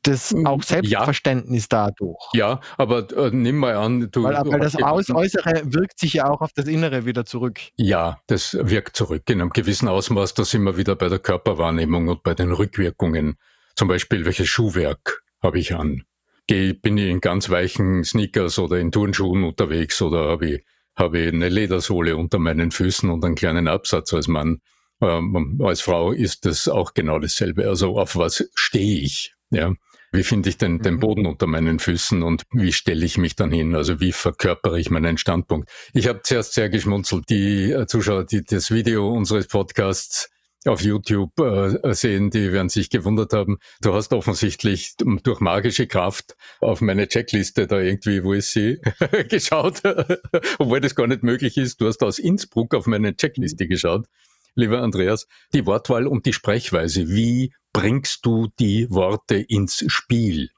das 0.08 0.32
Hm, 0.32 0.46
auch 0.46 0.60
ja. 0.60 0.68
Selbstverständnis 0.68 1.68
dadurch. 1.68 2.20
Ja, 2.34 2.60
aber 2.78 3.08
äh, 3.18 3.32
nimm 3.32 3.58
mal 3.58 3.76
an, 3.76 4.10
du. 4.12 4.24
Weil, 4.24 4.36
weil 4.36 4.60
das 4.60 4.76
Aus 4.76 5.10
Äußere 5.10 5.74
wirkt 5.74 6.00
sich 6.00 6.14
ja 6.14 6.30
auch 6.30 6.42
auf 6.42 6.52
das 6.54 6.68
Innere 6.68 7.06
wieder 7.06 7.26
zurück. 7.26 7.60
Ja, 7.76 8.20
das 8.28 8.58
wirkt 8.60 8.96
zurück. 8.96 9.24
In 9.30 9.42
einem 9.42 9.50
gewissen 9.50 9.88
Ausmaß, 9.88 10.34
da 10.36 10.46
sind 10.46 10.64
wir 10.64 10.78
wieder 10.78 10.96
bei 10.96 11.10
der 11.10 11.20
Körperwahrnehmung 11.20 12.08
und 12.08 12.24
bei 12.24 12.34
den 12.34 12.52
Rückwirkungen. 12.52 13.38
Zum 13.76 13.88
Beispiel, 13.88 14.26
welches 14.26 14.48
Schuhwerk 14.48 15.24
habe 15.42 15.60
ich 15.60 15.76
an? 15.76 16.04
Geh, 16.48 16.74
bin 16.74 16.98
ich 16.98 17.10
in 17.10 17.22
ganz 17.22 17.50
weichen 17.50 18.04
Sneakers 18.04 18.60
oder 18.60 18.78
in 18.78 18.92
Turnschuhen 18.92 19.44
unterwegs 19.44 20.02
oder 20.02 20.30
habe 20.30 20.48
ich, 20.48 20.66
habe 20.96 21.20
ich 21.20 21.34
eine 21.34 21.50
Ledersohle 21.50 22.16
unter 22.16 22.38
meinen 22.38 22.72
Füßen 22.72 23.10
und 23.10 23.26
einen 23.26 23.36
kleinen 23.36 23.68
Absatz 23.68 24.14
als 24.14 24.28
Mann? 24.28 24.62
Ähm, 25.02 25.60
als 25.64 25.82
Frau 25.82 26.12
ist 26.12 26.46
das 26.46 26.68
auch 26.68 26.94
genau 26.94 27.20
dasselbe. 27.20 27.68
Also 27.68 27.98
auf 28.00 28.16
was 28.16 28.50
stehe 28.56 29.00
ich? 29.02 29.34
Ja. 29.52 29.74
Wie 30.12 30.24
finde 30.24 30.48
ich 30.50 30.58
den, 30.58 30.80
den 30.80 30.96
Mhm. 30.96 31.00
Boden 31.00 31.26
unter 31.26 31.46
meinen 31.46 31.80
Füßen 31.80 32.24
und 32.24 32.44
wie 32.54 32.72
stelle 32.72 33.06
ich 33.06 33.18
mich 33.18 33.36
dann 33.36 33.52
hin? 33.52 33.76
Also 33.76 34.00
wie 34.00 34.14
verkörpere 34.14 34.80
ich 34.80 34.90
meinen 34.90 35.18
Standpunkt? 35.18 35.70
Ich 35.94 36.08
habe 36.08 36.22
zuerst 36.24 36.54
sehr 36.54 36.70
geschmunzelt. 36.70 37.30
Die 37.30 37.72
äh, 37.72 37.86
Zuschauer, 37.86 38.26
die 38.26 38.44
das 38.44 38.72
Video 38.72 39.12
unseres 39.12 39.48
Podcasts 39.48 40.30
auf 40.66 40.82
YouTube 40.82 41.38
äh, 41.40 41.94
sehen, 41.94 42.30
die 42.32 42.52
werden 42.52 42.70
sich 42.70 42.90
gewundert 42.90 43.34
haben. 43.34 43.58
Du 43.82 43.94
hast 43.94 44.14
offensichtlich 44.14 44.94
durch 44.98 45.40
magische 45.40 45.86
Kraft 45.86 46.36
auf 46.60 46.82
meine 46.82 47.08
Checkliste 47.08 47.68
da 47.68 47.80
irgendwie, 47.80 48.24
wo 48.24 48.34
ist 48.34 48.52
sie, 48.52 48.80
geschaut, 49.30 49.82
obwohl 50.60 50.80
das 50.80 50.96
gar 50.96 51.08
nicht 51.08 51.24
möglich 51.24 51.58
ist. 51.58 51.82
Du 51.82 51.88
hast 51.88 52.02
aus 52.04 52.20
Innsbruck 52.20 52.74
auf 52.74 52.88
meine 52.88 53.16
Checkliste 53.16 53.68
geschaut, 53.68 54.08
lieber 54.56 54.82
Andreas. 54.82 55.28
Die 55.54 55.66
Wortwahl 55.66 56.08
und 56.08 56.26
die 56.26 56.34
Sprechweise. 56.34 57.10
Wie 57.10 57.54
bringst 57.74 58.26
du 58.26 58.48
die 58.60 58.90
Worte 58.90 59.36
ins 59.36 59.84
Spiel? 59.88 60.50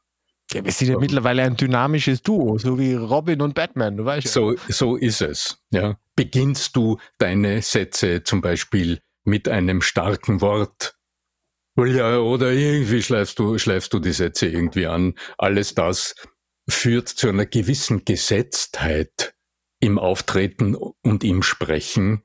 Ja, 0.54 0.63
wir 0.63 0.72
sind 0.72 0.89
ja 0.89 0.98
mittlerweile 0.98 1.44
ein 1.44 1.58
dynamisches 1.58 2.22
Duo, 2.22 2.58
so 2.58 2.80
wie 2.80 2.94
Robin 2.94 3.42
und 3.42 3.54
Batman, 3.54 3.98
du 3.98 4.06
weißt 4.06 4.25
ja. 4.25 4.32
So, 4.32 4.56
so 4.70 4.96
ist 4.96 5.22
es. 5.22 5.62
Ja. 5.72 6.00
Beginnst 6.16 6.75
du 6.77 6.98
deine 7.18 7.62
Sätze 7.62 8.24
zum 8.24 8.42
Beispiel 8.42 9.01
mit 9.25 9.50
einem 9.50 9.82
starken 9.82 10.39
Wort? 10.39 10.96
Ja, 11.75 12.20
oder 12.20 12.54
irgendwie 12.54 13.04
schleifst 13.04 13.38
du, 13.39 13.58
schleifst 13.58 13.94
du 13.94 14.00
die 14.00 14.13
Sätze 14.13 14.48
irgendwie 14.48 14.88
an. 14.88 15.16
Alles 15.38 15.75
das 15.75 16.16
führt 16.68 17.10
zu 17.10 17.30
einer 17.30 17.46
gewissen 17.46 18.04
Gesetztheit 18.04 19.36
im 19.80 20.00
Auftreten 20.00 20.75
und 20.75 21.24
im 21.24 21.44
Sprechen, 21.44 22.24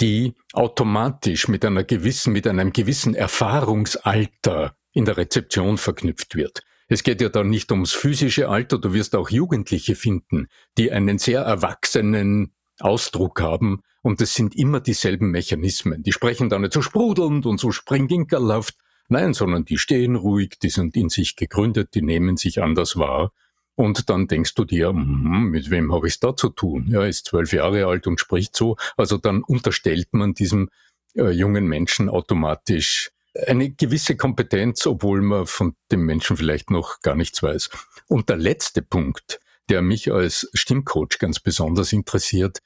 die 0.00 0.34
automatisch 0.52 1.48
mit 1.48 1.64
einer 1.64 1.84
gewissen, 1.84 2.32
mit 2.32 2.46
einem 2.46 2.72
gewissen 2.72 3.14
Erfahrungsalter 3.14 4.76
in 4.92 5.04
der 5.04 5.16
Rezeption 5.16 5.78
verknüpft 5.78 6.34
wird. 6.34 6.62
Es 6.88 7.02
geht 7.02 7.20
ja 7.20 7.28
dann 7.28 7.48
nicht 7.48 7.70
ums 7.72 7.92
physische 7.92 8.48
Alter, 8.48 8.78
du 8.78 8.92
wirst 8.92 9.14
auch 9.14 9.30
Jugendliche 9.30 9.94
finden, 9.94 10.48
die 10.76 10.92
einen 10.92 11.18
sehr 11.18 11.40
erwachsenen 11.40 12.52
Ausdruck 12.80 13.40
haben 13.40 13.82
und 14.02 14.20
es 14.20 14.34
sind 14.34 14.54
immer 14.54 14.80
dieselben 14.80 15.30
Mechanismen. 15.30 16.02
Die 16.02 16.12
sprechen 16.12 16.50
da 16.50 16.58
nicht 16.58 16.72
so 16.72 16.82
sprudelnd 16.82 17.46
und 17.46 17.58
so 17.58 17.70
springinkerlhaft, 17.70 18.76
nein, 19.08 19.32
sondern 19.32 19.64
die 19.64 19.78
stehen 19.78 20.16
ruhig, 20.16 20.58
die 20.62 20.68
sind 20.68 20.96
in 20.96 21.08
sich 21.08 21.36
gegründet, 21.36 21.94
die 21.94 22.02
nehmen 22.02 22.36
sich 22.36 22.62
anders 22.62 22.96
wahr 22.96 23.32
und 23.74 24.10
dann 24.10 24.28
denkst 24.28 24.54
du 24.54 24.64
dir, 24.64 24.88
hm, 24.88 25.50
mit 25.50 25.70
wem 25.70 25.92
habe 25.92 26.06
ich 26.06 26.14
es 26.14 26.20
da 26.20 26.36
zu 26.36 26.50
tun? 26.50 26.86
Ja, 26.88 27.04
ist 27.04 27.26
zwölf 27.26 27.52
Jahre 27.52 27.86
alt 27.86 28.06
und 28.06 28.20
spricht 28.20 28.54
so. 28.54 28.76
Also 28.96 29.16
dann 29.16 29.42
unterstellt 29.42 30.08
man 30.12 30.34
diesem 30.34 30.68
äh, 31.14 31.30
jungen 31.30 31.66
Menschen 31.66 32.08
automatisch 32.08 33.10
eine 33.46 33.70
gewisse 33.70 34.16
Kompetenz, 34.16 34.86
obwohl 34.86 35.22
man 35.22 35.46
von 35.46 35.74
dem 35.90 36.04
Menschen 36.04 36.36
vielleicht 36.36 36.70
noch 36.70 37.00
gar 37.00 37.14
nichts 37.14 37.42
weiß. 37.42 37.70
Und 38.08 38.28
der 38.28 38.36
letzte 38.36 38.82
Punkt, 38.82 39.40
der 39.70 39.80
mich 39.80 40.12
als 40.12 40.50
Stimmcoach 40.52 41.18
ganz 41.18 41.40
besonders 41.40 41.92
interessiert, 41.92 42.58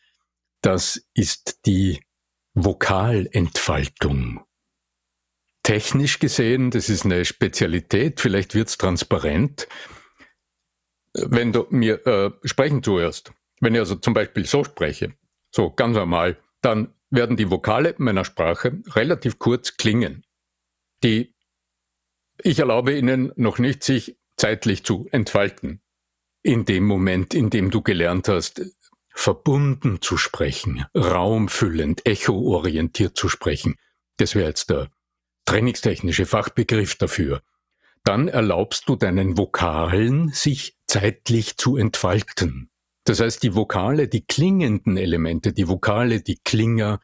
das 0.63 1.05
ist 1.15 1.67
die 1.67 2.01
Vokalentfaltung. 2.55 4.41
Technisch 5.63 6.19
gesehen, 6.19 6.71
das 6.71 6.89
ist 6.89 7.05
eine 7.05 7.25
Spezialität, 7.25 8.21
vielleicht 8.21 8.55
wird's 8.55 8.79
transparent. 8.79 9.69
Wenn 11.25 11.53
du 11.53 11.67
mir 11.71 12.07
äh, 12.07 12.31
sprechen 12.45 12.83
zuhörst, 12.83 13.33
wenn 13.61 13.75
ich 13.75 13.81
also 13.81 13.97
zum 13.97 14.15
Beispiel 14.15 14.45
so 14.45 14.65
spreche, 14.65 15.15
so 15.51 15.71
ganz 15.71 15.97
normal, 15.97 16.37
dann 16.61 16.95
werden 17.11 17.37
die 17.37 17.51
Vokale 17.51 17.95
meiner 17.99 18.25
Sprache 18.25 18.83
relativ 18.95 19.39
kurz 19.39 19.77
klingen. 19.77 20.25
Die 21.03 21.35
ich 22.43 22.59
erlaube 22.59 22.97
ihnen 22.97 23.33
noch 23.37 23.59
nicht, 23.59 23.83
sich 23.83 24.17
zeitlich 24.37 24.85
zu 24.85 25.09
entfalten. 25.11 25.81
In 26.43 26.65
dem 26.65 26.85
Moment, 26.85 27.35
in 27.35 27.51
dem 27.51 27.71
du 27.71 27.83
gelernt 27.83 28.29
hast, 28.29 28.63
verbunden 29.15 30.03
zu 30.03 30.17
sprechen, 30.17 30.85
raumfüllend, 30.95 32.05
echoorientiert 32.07 33.17
zu 33.17 33.29
sprechen, 33.29 33.77
das 34.19 34.35
wäre 34.35 34.49
jetzt 34.49 34.71
der 34.71 34.91
trainingstechnische 35.47 36.27
Fachbegriff 36.27 36.97
dafür, 36.97 37.43
dann 38.05 38.29
erlaubst 38.29 38.89
du 38.89 38.97
deinen 38.97 39.39
Vokalen, 39.39 40.29
sich 40.29 40.76
zeitlich 40.87 41.57
zu 41.57 41.77
entfalten. 41.77 42.71
Das 43.05 43.21
heißt, 43.21 43.43
die 43.43 43.55
Vokale, 43.55 44.09
die 44.09 44.25
klingenden 44.25 44.97
Elemente, 44.97 45.53
die 45.53 45.69
Vokale, 45.69 46.23
die 46.23 46.39
Klinger, 46.45 47.01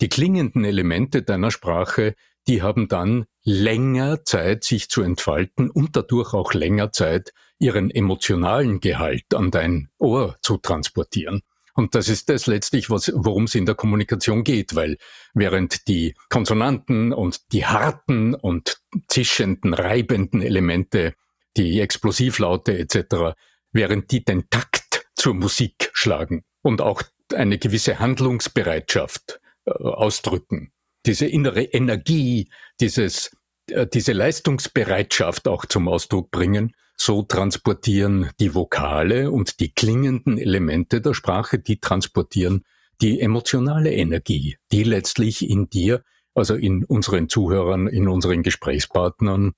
die 0.00 0.08
klingenden 0.08 0.64
Elemente 0.64 1.22
deiner 1.22 1.50
Sprache, 1.50 2.14
die 2.46 2.62
haben 2.62 2.88
dann 2.88 3.26
länger 3.44 4.24
Zeit, 4.24 4.64
sich 4.64 4.88
zu 4.88 5.02
entfalten 5.02 5.70
und 5.70 5.96
dadurch 5.96 6.34
auch 6.34 6.54
länger 6.54 6.92
Zeit, 6.92 7.32
ihren 7.58 7.90
emotionalen 7.90 8.80
Gehalt 8.80 9.34
an 9.34 9.50
dein 9.50 9.88
Ohr 9.98 10.36
zu 10.42 10.58
transportieren. 10.58 11.42
Und 11.74 11.94
das 11.94 12.08
ist 12.08 12.28
das 12.28 12.46
letztlich, 12.46 12.90
worum 12.90 13.44
es 13.44 13.54
in 13.54 13.64
der 13.64 13.74
Kommunikation 13.74 14.44
geht, 14.44 14.74
weil 14.74 14.96
während 15.32 15.86
die 15.86 16.14
Konsonanten 16.28 17.12
und 17.12 17.52
die 17.52 17.66
harten 17.66 18.34
und 18.34 18.82
zischenden, 19.08 19.74
reibenden 19.74 20.42
Elemente, 20.42 21.14
die 21.56 21.80
Explosivlaute 21.80 22.78
etc., 22.78 23.36
während 23.72 24.10
die 24.10 24.24
den 24.24 24.48
Takt 24.50 25.06
zur 25.14 25.34
Musik 25.34 25.90
schlagen 25.92 26.44
und 26.62 26.80
auch 26.80 27.02
eine 27.34 27.58
gewisse 27.58 27.98
Handlungsbereitschaft 27.98 29.40
äh, 29.66 29.70
ausdrücken, 29.70 30.72
diese 31.06 31.26
innere 31.26 31.62
Energie, 31.62 32.50
dieses, 32.80 33.36
äh, 33.70 33.86
diese 33.86 34.12
Leistungsbereitschaft 34.12 35.48
auch 35.48 35.66
zum 35.66 35.88
Ausdruck 35.88 36.30
bringen, 36.30 36.74
so 36.96 37.22
transportieren 37.22 38.30
die 38.40 38.54
Vokale 38.54 39.30
und 39.30 39.60
die 39.60 39.72
klingenden 39.72 40.36
Elemente 40.38 41.00
der 41.00 41.14
Sprache, 41.14 41.58
die 41.58 41.80
transportieren 41.80 42.64
die 43.00 43.20
emotionale 43.20 43.92
Energie, 43.92 44.56
die 44.72 44.82
letztlich 44.82 45.48
in 45.48 45.70
dir, 45.70 46.02
also 46.34 46.54
in 46.54 46.84
unseren 46.84 47.28
Zuhörern, 47.28 47.86
in 47.86 48.08
unseren 48.08 48.42
Gesprächspartnern, 48.42 49.52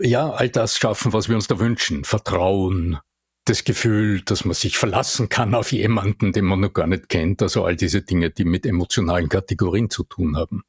ja, 0.00 0.30
all 0.30 0.48
das 0.48 0.76
schaffen, 0.76 1.12
was 1.12 1.28
wir 1.28 1.36
uns 1.36 1.46
da 1.46 1.58
wünschen. 1.58 2.04
Vertrauen, 2.04 2.98
das 3.44 3.64
Gefühl, 3.64 4.22
dass 4.22 4.44
man 4.44 4.54
sich 4.54 4.78
verlassen 4.78 5.28
kann 5.28 5.54
auf 5.54 5.72
jemanden, 5.72 6.32
den 6.32 6.44
man 6.44 6.60
noch 6.60 6.72
gar 6.72 6.86
nicht 6.86 7.08
kennt, 7.08 7.42
also 7.42 7.64
all 7.64 7.76
diese 7.76 8.02
Dinge, 8.02 8.30
die 8.30 8.44
mit 8.44 8.66
emotionalen 8.66 9.28
Kategorien 9.28 9.90
zu 9.90 10.04
tun 10.04 10.36
haben. 10.36 10.62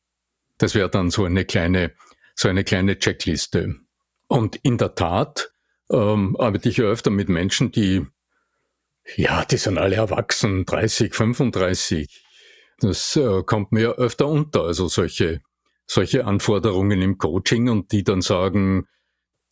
Das 0.58 0.76
wäre 0.76 0.90
dann 0.90 1.10
so 1.10 1.26
eine 1.26 1.46
kleine, 1.46 1.94
so 2.36 2.48
eine 2.48 2.64
kleine 2.64 2.98
Checkliste. 2.98 3.76
Und 4.28 4.56
in 4.58 4.78
der 4.78 4.96
Tat 4.96 5.52
ähm, 5.92 6.38
arbeite 6.38 6.70
ich 6.70 6.78
ja 6.78 6.86
öfter 6.86 7.12
mit 7.12 7.30
Menschen, 7.30 7.72
die, 7.72 8.06
ja, 9.16 9.44
die 9.46 9.58
sind 9.58 9.78
alle 9.78 9.96
erwachsen, 9.96 10.66
30, 10.66 11.14
35. 11.14 12.24
Das 12.80 13.16
äh, 13.16 13.44
kommt 13.44 13.72
mir 13.72 13.96
öfter 13.96 14.28
unter, 14.28 14.64
also 14.64 14.88
solche, 14.88 15.42
solche 15.86 16.26
Anforderungen 16.26 17.02
im 17.02 17.18
Coaching 17.18 17.70
und 17.70 17.92
die 17.92 18.04
dann 18.04 18.22
sagen, 18.22 18.88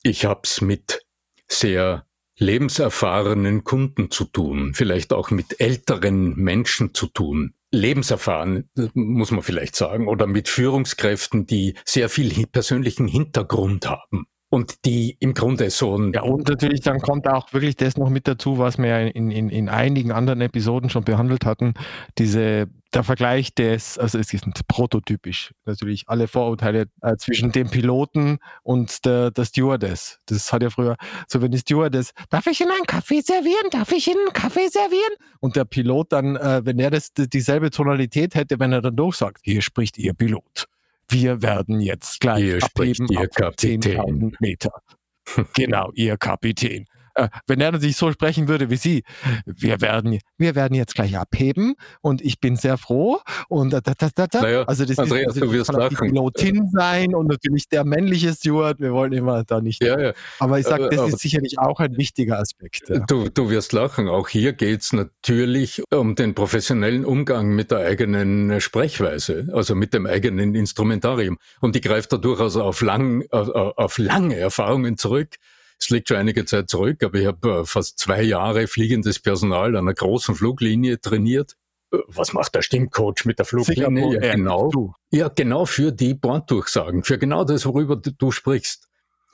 ich 0.04 0.26
hab's 0.26 0.62
mit 0.62 1.06
sehr 1.48 2.06
lebenserfahrenen 2.38 3.64
Kunden 3.64 4.12
zu 4.12 4.26
tun, 4.26 4.74
vielleicht 4.74 5.12
auch 5.12 5.30
mit 5.30 5.60
älteren 5.60 6.36
Menschen 6.36 6.94
zu 6.94 7.08
tun. 7.08 7.54
Lebenserfahren, 7.72 8.70
muss 8.94 9.32
man 9.32 9.44
vielleicht 9.44 9.76
sagen, 9.76 10.08
oder 10.08 10.26
mit 10.26 10.48
Führungskräften, 10.48 11.46
die 11.46 11.76
sehr 11.86 12.10
viel 12.10 12.48
persönlichen 12.48 13.08
Hintergrund 13.08 13.88
haben 13.88 14.26
und 14.50 14.86
die 14.86 15.18
im 15.20 15.34
Grunde 15.34 15.70
so 15.70 15.96
ein 15.96 16.14
Ja, 16.14 16.24
und 16.24 16.48
natürlich 16.48 16.82
dann 16.82 17.00
kommt 17.00 17.28
auch 17.28 17.54
wirklich 17.54 17.76
das 17.76 17.98
noch 17.98 18.10
mit 18.10 18.28
dazu, 18.28 18.58
was 18.58 18.78
wir 18.80 19.16
in, 19.16 19.30
in, 19.30 19.50
in 19.50 19.70
einigen 19.70 20.12
anderen 20.12 20.42
Episoden 20.42 20.90
schon 20.90 21.04
behandelt 21.04 21.46
hatten, 21.46 21.76
diese, 22.18 22.68
der 22.94 23.04
Vergleich 23.04 23.54
des, 23.54 23.98
also 23.98 24.18
es 24.18 24.34
ist 24.34 24.46
prototypisch, 24.68 25.54
natürlich 25.66 26.06
alle 26.08 26.28
Vorurteile 26.28 26.88
äh, 27.02 27.16
zwischen 27.18 27.52
dem 27.52 27.70
Piloten 27.70 28.40
und 28.64 29.06
der, 29.06 29.32
der 29.32 29.46
Stewardess. 29.46 30.20
Das 30.26 30.52
hat 30.52 30.64
ja 30.64 30.70
früher, 30.70 30.98
so 31.28 31.42
wenn 31.42 31.52
die 31.52 31.60
Stewardess, 31.60 32.14
darf 32.30 32.48
ich 32.48 32.62
Ihnen 32.62 32.72
einen 32.72 32.86
Kaffee 32.86 33.22
servieren? 33.22 33.70
Darf 33.72 33.92
ich 33.92 34.08
Ihnen 34.08 34.20
einen 34.20 34.34
Kaffee 34.34 34.68
servieren? 34.70 35.14
Und 35.40 35.56
der 35.56 35.66
Pilot 35.66 36.12
dann, 36.14 36.36
äh, 36.36 36.66
wenn 36.66 36.80
er 36.80 36.90
das 36.90 37.12
dieselbe 37.14 37.70
Tonalität 37.70 38.36
hätte, 38.36 38.60
wenn 38.60 38.72
er 38.72 38.82
dann 38.82 38.96
durchsagt, 38.96 39.42
hier 39.44 39.62
spricht 39.62 39.98
Ihr 39.98 40.14
Pilot 40.14 40.68
wir 41.10 41.42
werden 41.42 41.82
jetzt 41.82 42.20
gleich 42.20 42.44
Hier 42.44 42.62
spricht 42.62 43.02
abheben 43.02 43.08
Ihr 43.10 43.20
auf 43.22 43.36
Kapitän. 43.36 43.82
10.000 43.82 44.36
Meter. 44.40 44.72
genau, 45.56 45.92
Ihr 45.94 46.18
Kapitän. 46.18 46.86
Äh, 47.26 47.30
wenn 47.48 47.62
er 47.62 47.72
natürlich 47.72 47.98
so 47.98 48.12
sprechen 48.12 48.48
würde 48.48 48.70
wie 48.70 48.76
Sie, 48.78 49.04
wir 49.46 49.82
werden, 49.82 50.20
wir 50.38 50.56
werden 50.56 50.74
jetzt 50.76 50.96
gleich 50.96 51.18
abheben 51.18 51.76
und 52.02 52.22
ich 52.22 52.40
bin 52.40 52.56
sehr 52.56 52.78
froh 52.78 53.20
und 53.48 53.72
da, 53.72 53.82
da, 53.82 53.94
da, 53.98 54.28
da. 54.28 54.42
Naja, 54.42 54.64
also 54.64 54.86
das 54.86 54.98
Andreas, 55.00 55.36
ist, 55.36 55.42
du 55.42 55.46
also 55.46 55.54
wirst 55.54 55.72
kann 55.74 55.90
die. 55.90 55.96
Pilotin 55.96 56.70
sein 56.72 57.14
und 57.16 57.28
natürlich 57.28 57.68
der 57.70 57.84
männliche 57.86 58.34
Steward. 58.34 58.80
Wir 58.80 58.94
wollen 58.94 59.14
immer 59.14 59.44
da 59.44 59.62
nicht. 59.62 59.84
Ja, 59.84 60.00
ja. 60.00 60.14
Aber 60.40 60.60
ich 60.60 60.66
sage, 60.66 60.86
Äh, 60.86 60.90
das 60.90 61.00
aber- 61.00 61.10
ist 61.10 61.20
sicherlich 61.20 61.60
auch 61.60 61.80
ein 61.80 61.98
wichtiger 61.98 62.40
Aspekt. 62.40 62.90
Ja. 62.90 63.00
Du, 63.00 63.30
du 63.30 63.50
wirst 63.50 63.74
lachen. 63.74 64.08
Auch 64.08 64.28
hier 64.30 64.54
geht's 64.54 64.94
natürlich 64.94 65.82
um 65.92 66.16
den 66.16 66.36
professionellen 66.36 67.06
Umgang 67.06 67.50
mit 67.56 67.72
der 67.72 67.80
eigenen 67.80 68.60
Sprechweise, 68.62 69.48
also 69.54 69.76
mit 69.76 69.94
dem 69.94 70.06
eigenen 70.06 70.56
Instrumentarium. 70.56 71.38
Und 71.62 71.76
die 71.76 71.82
greift 71.82 72.14
da 72.14 72.18
durchaus 72.18 72.56
auf, 72.56 72.82
lang, 72.82 73.26
auf, 73.32 73.50
auf 73.50 73.98
lange 73.98 74.36
Erfahrungen 74.36 74.98
zurück. 74.98 75.36
Es 75.80 75.90
liegt 75.90 76.10
schon 76.10 76.18
einige 76.18 76.46
Zeit 76.46 76.70
zurück, 76.70 77.04
aber 77.04 77.20
ich 77.20 77.26
habe 77.26 77.62
äh, 77.62 77.66
fast 77.66 78.00
zwei 78.00 78.22
Jahre 78.22 78.68
fliegendes 78.68 79.20
Personal 79.20 79.76
an 79.76 79.86
einer 79.88 79.94
großen 79.94 80.36
Fluglinie 80.36 81.00
trainiert. 81.00 81.56
Äh, 81.92 81.98
Was 82.08 82.34
macht 82.34 82.54
der 82.56 82.62
Stimmcoach 82.62 83.26
mit 83.26 83.40
der 83.40 83.46
Fluglinie? 83.46 84.16
Ja, 84.16 84.22
Air, 84.22 84.36
genau. 84.36 84.70
du. 84.72 84.94
Ja, 85.12 85.30
genau 85.30 85.66
für 85.66 85.92
die 85.92 86.14
Borddurchsagen, 86.14 87.04
für 87.04 87.18
genau 87.18 87.46
das, 87.46 87.66
worüber 87.66 87.96
du- 87.96 88.12
du 88.12 88.32
sprichst. 88.32 88.88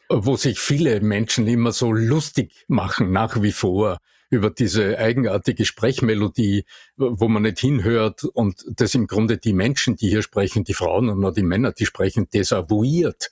Wo 0.08 0.36
sich 0.36 0.60
viele 0.60 1.02
Menschen 1.02 1.48
immer 1.48 1.72
so 1.72 1.92
lustig 1.92 2.66
machen, 2.68 3.12
nach 3.12 3.42
wie 3.42 3.52
vor, 3.52 3.98
über 4.30 4.52
diese 4.52 5.00
eigenartige 5.00 5.66
Sprechmelodie, 5.66 6.66
wo 6.96 7.28
man 7.28 7.44
nicht 7.44 7.60
hinhört 7.60 8.24
und 8.24 8.64
das 8.68 8.94
im 8.94 9.08
Grunde 9.08 9.38
die 9.40 9.54
Menschen, 9.54 9.96
die 9.96 10.10
hier 10.10 10.22
sprechen, 10.22 10.64
die 10.64 10.74
Frauen 10.76 11.10
und 11.10 11.24
auch 11.26 11.34
die 11.34 11.44
Männer, 11.44 11.72
die 11.72 11.86
sprechen, 11.88 12.28
desavouiert, 12.32 13.32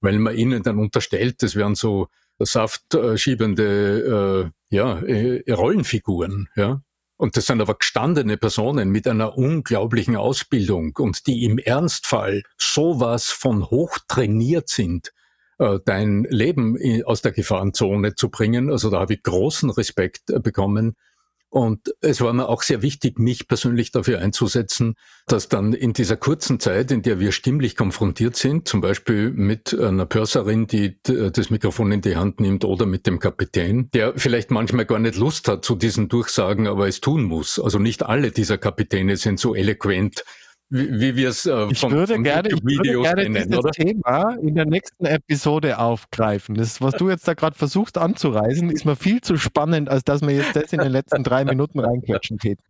weil 0.00 0.18
man 0.18 0.36
ihnen 0.36 0.62
dann 0.64 0.78
unterstellt, 0.78 1.42
das 1.42 1.54
wären 1.54 1.74
so 1.76 2.08
saftschiebende 2.44 4.52
äh, 4.70 4.76
ja, 4.76 4.98
äh, 5.00 5.52
Rollenfiguren, 5.52 6.48
ja. 6.56 6.82
Und 7.16 7.36
das 7.36 7.46
sind 7.46 7.60
aber 7.60 7.74
gestandene 7.74 8.36
Personen 8.36 8.90
mit 8.90 9.08
einer 9.08 9.36
unglaublichen 9.36 10.14
Ausbildung 10.14 10.94
und 10.98 11.26
die 11.26 11.44
im 11.44 11.58
Ernstfall 11.58 12.44
sowas 12.56 13.26
von 13.26 13.70
hoch 13.70 13.98
trainiert 14.06 14.68
sind, 14.68 15.12
äh, 15.58 15.80
dein 15.84 16.28
Leben 16.30 16.76
in, 16.76 17.04
aus 17.04 17.20
der 17.20 17.32
Gefahrenzone 17.32 18.14
zu 18.14 18.30
bringen. 18.30 18.70
Also 18.70 18.88
da 18.88 19.00
habe 19.00 19.14
ich 19.14 19.22
großen 19.24 19.68
Respekt 19.70 20.30
äh, 20.30 20.38
bekommen. 20.38 20.94
Und 21.50 21.94
es 22.02 22.20
war 22.20 22.32
mir 22.34 22.48
auch 22.48 22.62
sehr 22.62 22.82
wichtig, 22.82 23.18
mich 23.18 23.48
persönlich 23.48 23.90
dafür 23.90 24.18
einzusetzen, 24.18 24.96
dass 25.26 25.48
dann 25.48 25.72
in 25.72 25.94
dieser 25.94 26.18
kurzen 26.18 26.60
Zeit, 26.60 26.90
in 26.90 27.00
der 27.00 27.20
wir 27.20 27.32
stimmlich 27.32 27.74
konfrontiert 27.74 28.36
sind, 28.36 28.68
zum 28.68 28.82
Beispiel 28.82 29.30
mit 29.30 29.78
einer 29.78 30.04
Pörserin, 30.04 30.66
die 30.66 31.00
das 31.02 31.48
Mikrofon 31.48 31.90
in 31.92 32.02
die 32.02 32.16
Hand 32.16 32.40
nimmt 32.40 32.64
oder 32.64 32.84
mit 32.84 33.06
dem 33.06 33.18
Kapitän, 33.18 33.90
der 33.92 34.12
vielleicht 34.16 34.50
manchmal 34.50 34.84
gar 34.84 34.98
nicht 34.98 35.16
Lust 35.16 35.48
hat 35.48 35.64
zu 35.64 35.74
diesen 35.74 36.08
Durchsagen, 36.08 36.66
aber 36.66 36.86
es 36.86 37.00
tun 37.00 37.22
muss. 37.22 37.58
Also 37.58 37.78
nicht 37.78 38.02
alle 38.02 38.30
dieser 38.30 38.58
Kapitäne 38.58 39.16
sind 39.16 39.40
so 39.40 39.54
eloquent, 39.54 40.24
wie, 40.70 41.00
wie 41.00 41.16
wir 41.16 41.30
es 41.30 41.46
äh, 41.46 41.66
Ich 41.70 41.82
würde 41.82 42.20
gerne, 42.22 42.48
ich 42.48 42.62
würde 42.62 43.02
gerne 43.02 43.22
kennen, 43.22 43.34
dieses 43.34 43.58
oder? 43.58 43.70
Thema 43.70 44.36
in 44.42 44.54
der 44.54 44.66
nächsten 44.66 45.04
Episode 45.06 45.78
aufgreifen. 45.78 46.54
Das, 46.54 46.80
was 46.80 46.94
du 46.94 47.08
jetzt 47.08 47.26
da 47.26 47.34
gerade 47.34 47.56
versuchst 47.56 47.96
anzureißen, 47.98 48.70
ist 48.70 48.84
mir 48.84 48.96
viel 48.96 49.20
zu 49.20 49.36
spannend, 49.36 49.88
als 49.88 50.04
dass 50.04 50.22
wir 50.22 50.34
jetzt 50.34 50.56
das 50.56 50.72
in 50.72 50.80
den 50.80 50.92
letzten 50.92 51.24
drei 51.24 51.44
Minuten 51.46 51.78
reinklatschen 51.78 52.38
täten. 52.38 52.64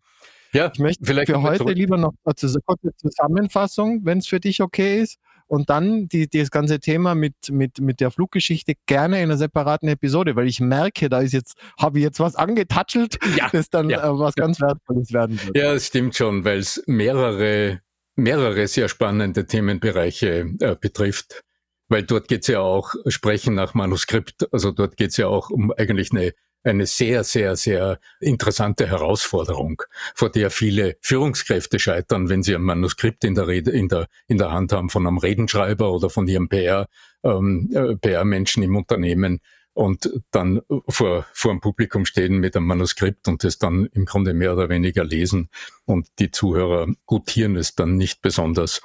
Ja, 0.52 0.70
Ich 0.72 0.78
möchte 0.78 1.04
vielleicht 1.04 1.30
für 1.30 1.42
heute 1.42 1.72
lieber 1.72 1.98
noch 1.98 2.14
eine 2.24 2.60
kurze 2.64 2.92
Zusammenfassung, 2.96 4.00
wenn 4.04 4.18
es 4.18 4.26
für 4.26 4.40
dich 4.40 4.62
okay 4.62 5.00
ist. 5.02 5.18
Und 5.46 5.70
dann 5.70 6.08
die, 6.08 6.28
das 6.28 6.50
ganze 6.50 6.78
Thema 6.78 7.14
mit, 7.14 7.34
mit, 7.50 7.80
mit 7.80 8.00
der 8.00 8.10
Fluggeschichte 8.10 8.74
gerne 8.84 9.16
in 9.16 9.24
einer 9.24 9.38
separaten 9.38 9.88
Episode, 9.88 10.36
weil 10.36 10.46
ich 10.46 10.60
merke, 10.60 11.08
da 11.08 11.20
ist 11.20 11.32
jetzt, 11.32 11.54
habe 11.80 11.98
ich 11.98 12.04
jetzt 12.04 12.20
was 12.20 12.36
angetatschelt, 12.36 13.18
Ja, 13.34 13.48
das 13.50 13.70
dann 13.70 13.88
ja, 13.88 14.06
äh, 14.06 14.18
was 14.18 14.34
ganz 14.34 14.60
Wertvolles 14.60 15.10
werden 15.12 15.40
wird. 15.42 15.56
Ja, 15.56 15.72
es 15.72 15.86
stimmt 15.86 16.14
schon, 16.14 16.44
weil 16.44 16.58
es 16.58 16.82
mehrere, 16.86 17.80
mehrere 18.18 18.66
sehr 18.66 18.88
spannende 18.88 19.46
Themenbereiche 19.46 20.50
äh, 20.60 20.76
betrifft. 20.78 21.42
Weil 21.88 22.02
dort 22.02 22.28
geht's 22.28 22.48
ja 22.48 22.60
auch 22.60 22.94
Sprechen 23.06 23.54
nach 23.54 23.72
Manuskript. 23.72 24.52
Also 24.52 24.72
dort 24.72 24.96
geht's 24.98 25.16
ja 25.16 25.28
auch 25.28 25.48
um 25.48 25.72
eigentlich 25.72 26.10
eine, 26.10 26.34
eine 26.64 26.84
sehr, 26.84 27.24
sehr, 27.24 27.56
sehr 27.56 27.98
interessante 28.20 28.88
Herausforderung, 28.88 29.82
vor 30.14 30.30
der 30.30 30.50
viele 30.50 30.96
Führungskräfte 31.00 31.78
scheitern, 31.78 32.28
wenn 32.28 32.42
sie 32.42 32.54
ein 32.54 32.62
Manuskript 32.62 33.24
in 33.24 33.34
der, 33.34 33.46
Rede, 33.46 33.70
in 33.70 33.88
der, 33.88 34.08
in 34.26 34.36
der 34.36 34.50
Hand 34.50 34.72
haben 34.72 34.90
von 34.90 35.06
einem 35.06 35.18
Redenschreiber 35.18 35.90
oder 35.90 36.10
von 36.10 36.26
ihrem 36.26 36.48
PR, 36.48 36.88
ähm, 37.22 37.70
äh, 37.72 37.96
PR-Menschen 37.96 38.62
im 38.62 38.76
Unternehmen 38.76 39.40
und 39.78 40.10
dann 40.32 40.60
vor, 40.88 41.24
vor 41.32 41.52
dem 41.52 41.60
Publikum 41.60 42.04
stehen 42.04 42.38
mit 42.38 42.56
einem 42.56 42.66
Manuskript 42.66 43.28
und 43.28 43.44
das 43.44 43.58
dann 43.58 43.86
im 43.92 44.06
Grunde 44.06 44.34
mehr 44.34 44.52
oder 44.52 44.68
weniger 44.68 45.04
lesen 45.04 45.50
und 45.84 46.08
die 46.18 46.32
Zuhörer 46.32 46.88
gutieren 47.06 47.54
es 47.54 47.76
dann 47.76 47.96
nicht 47.96 48.20
besonders. 48.20 48.82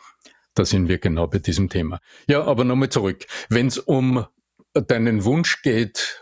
Da 0.53 0.65
sind 0.65 0.89
wir 0.89 0.99
genau 0.99 1.25
bei 1.25 1.39
diesem 1.39 1.67
Thema. 1.67 1.99
Ja, 2.27 2.43
aber 2.43 2.63
nochmal 2.63 2.89
zurück. 2.89 3.25
Wenn 3.49 3.65
es 3.67 3.79
um 3.79 4.27
deinen 4.73 5.23
Wunsch 5.23 5.63
geht, 5.63 6.21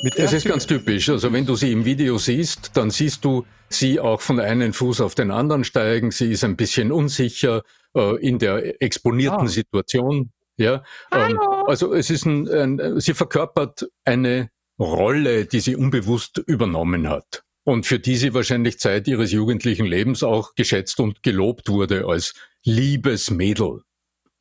Mit 0.03 0.19
Das 0.19 0.33
ist 0.33 0.45
ganz 0.45 0.67
typisch. 0.67 1.09
Also 1.09 1.33
wenn 1.33 1.47
du 1.47 1.55
sie 1.55 1.71
im 1.71 1.83
Video 1.83 2.19
siehst, 2.19 2.69
dann 2.75 2.91
siehst 2.91 3.25
du 3.25 3.43
sie 3.69 3.99
auch 3.99 4.21
von 4.21 4.39
einem 4.39 4.71
Fuß 4.71 5.01
auf 5.01 5.15
den 5.15 5.31
anderen 5.31 5.63
steigen. 5.63 6.11
Sie 6.11 6.31
ist 6.31 6.43
ein 6.43 6.55
bisschen 6.55 6.91
unsicher 6.91 7.63
äh, 7.95 8.15
in 8.25 8.39
der 8.39 8.81
exponierten 8.81 9.47
Ah. 9.47 9.47
Situation. 9.47 10.31
Ja, 10.55 10.83
ähm, 11.11 11.39
also 11.65 11.93
es 11.93 12.09
ist 12.11 12.25
ein, 12.25 12.47
ein, 12.47 12.99
sie 12.99 13.15
verkörpert 13.15 13.87
eine 14.05 14.51
Rolle, 14.79 15.45
die 15.45 15.59
sie 15.59 15.75
unbewusst 15.75 16.37
übernommen 16.45 17.09
hat 17.09 17.43
und 17.63 17.85
für 17.85 17.99
die 17.99 18.17
sie 18.17 18.33
wahrscheinlich 18.33 18.77
Zeit 18.79 19.07
ihres 19.07 19.31
jugendlichen 19.31 19.85
Lebens 19.85 20.21
auch 20.23 20.53
geschätzt 20.55 20.99
und 20.99 21.23
gelobt 21.23 21.69
wurde 21.69 22.05
als 22.05 22.35
liebes 22.63 23.31
Mädel. 23.31 23.81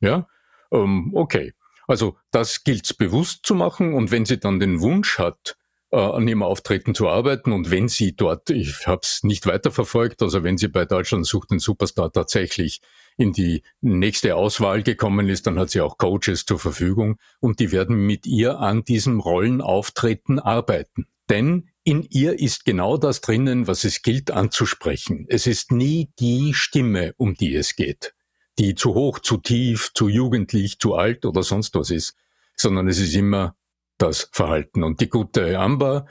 Ja, 0.01 0.27
ähm, 0.71 1.11
okay. 1.15 1.53
Also 1.87 2.17
das 2.31 2.63
gilt's 2.63 2.93
bewusst 2.93 3.45
zu 3.45 3.55
machen 3.55 3.93
und 3.93 4.11
wenn 4.11 4.25
sie 4.25 4.39
dann 4.39 4.59
den 4.59 4.81
Wunsch 4.81 5.17
hat, 5.17 5.57
äh, 5.91 5.97
an 5.97 6.27
ihrem 6.27 6.43
Auftreten 6.43 6.95
zu 6.95 7.09
arbeiten 7.09 7.51
und 7.51 7.71
wenn 7.71 7.87
sie 7.87 8.15
dort, 8.15 8.49
ich 8.49 8.87
habe 8.87 9.01
es 9.03 9.23
nicht 9.23 9.45
weiterverfolgt, 9.45 10.21
also 10.21 10.43
wenn 10.43 10.57
sie 10.57 10.67
bei 10.67 10.85
Deutschland 10.85 11.25
sucht 11.25 11.51
den 11.51 11.59
Superstar 11.59 12.11
tatsächlich 12.11 12.81
in 13.17 13.33
die 13.33 13.63
nächste 13.81 14.35
Auswahl 14.35 14.83
gekommen 14.83 15.29
ist, 15.29 15.47
dann 15.47 15.59
hat 15.59 15.69
sie 15.69 15.81
auch 15.81 15.97
Coaches 15.97 16.45
zur 16.45 16.59
Verfügung 16.59 17.17
und 17.39 17.59
die 17.59 17.71
werden 17.71 18.05
mit 18.05 18.25
ihr 18.25 18.59
an 18.59 18.83
diesem 18.83 19.19
Rollenauftreten 19.19 20.39
arbeiten. 20.39 21.07
Denn 21.29 21.69
in 21.83 22.03
ihr 22.09 22.39
ist 22.39 22.65
genau 22.65 22.97
das 22.97 23.21
drinnen, 23.21 23.67
was 23.67 23.83
es 23.83 24.01
gilt 24.01 24.31
anzusprechen. 24.31 25.25
Es 25.29 25.47
ist 25.47 25.71
nie 25.71 26.11
die 26.19 26.53
Stimme, 26.53 27.13
um 27.17 27.33
die 27.35 27.55
es 27.55 27.75
geht, 27.75 28.13
die 28.59 28.75
zu 28.75 28.93
hoch, 28.93 29.19
zu 29.19 29.37
tief, 29.37 29.91
zu 29.93 30.09
jugendlich, 30.09 30.79
zu 30.79 30.95
alt 30.95 31.25
oder 31.25 31.43
sonst 31.43 31.75
was 31.75 31.91
ist, 31.91 32.15
sondern 32.55 32.87
es 32.87 32.99
ist 32.99 33.15
immer 33.15 33.55
das 33.97 34.29
Verhalten. 34.31 34.83
Und 34.83 35.01
die 35.01 35.09
gute 35.09 35.59
Amber 35.59 36.07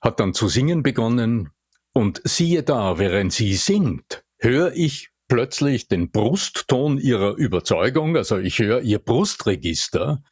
hat 0.00 0.20
dann 0.20 0.34
zu 0.34 0.48
singen 0.48 0.82
begonnen 0.82 1.50
und 1.92 2.20
siehe 2.24 2.62
da, 2.62 2.98
während 2.98 3.32
sie 3.32 3.54
singt, 3.54 4.24
höre 4.38 4.72
ich 4.74 5.10
plötzlich 5.30 5.86
den 5.86 6.10
Brustton 6.10 6.98
ihrer 6.98 7.36
Überzeugung, 7.36 8.16
also 8.16 8.36
ich 8.36 8.58
höre 8.58 8.82
ihr 8.82 8.98
Brustregister, 8.98 10.22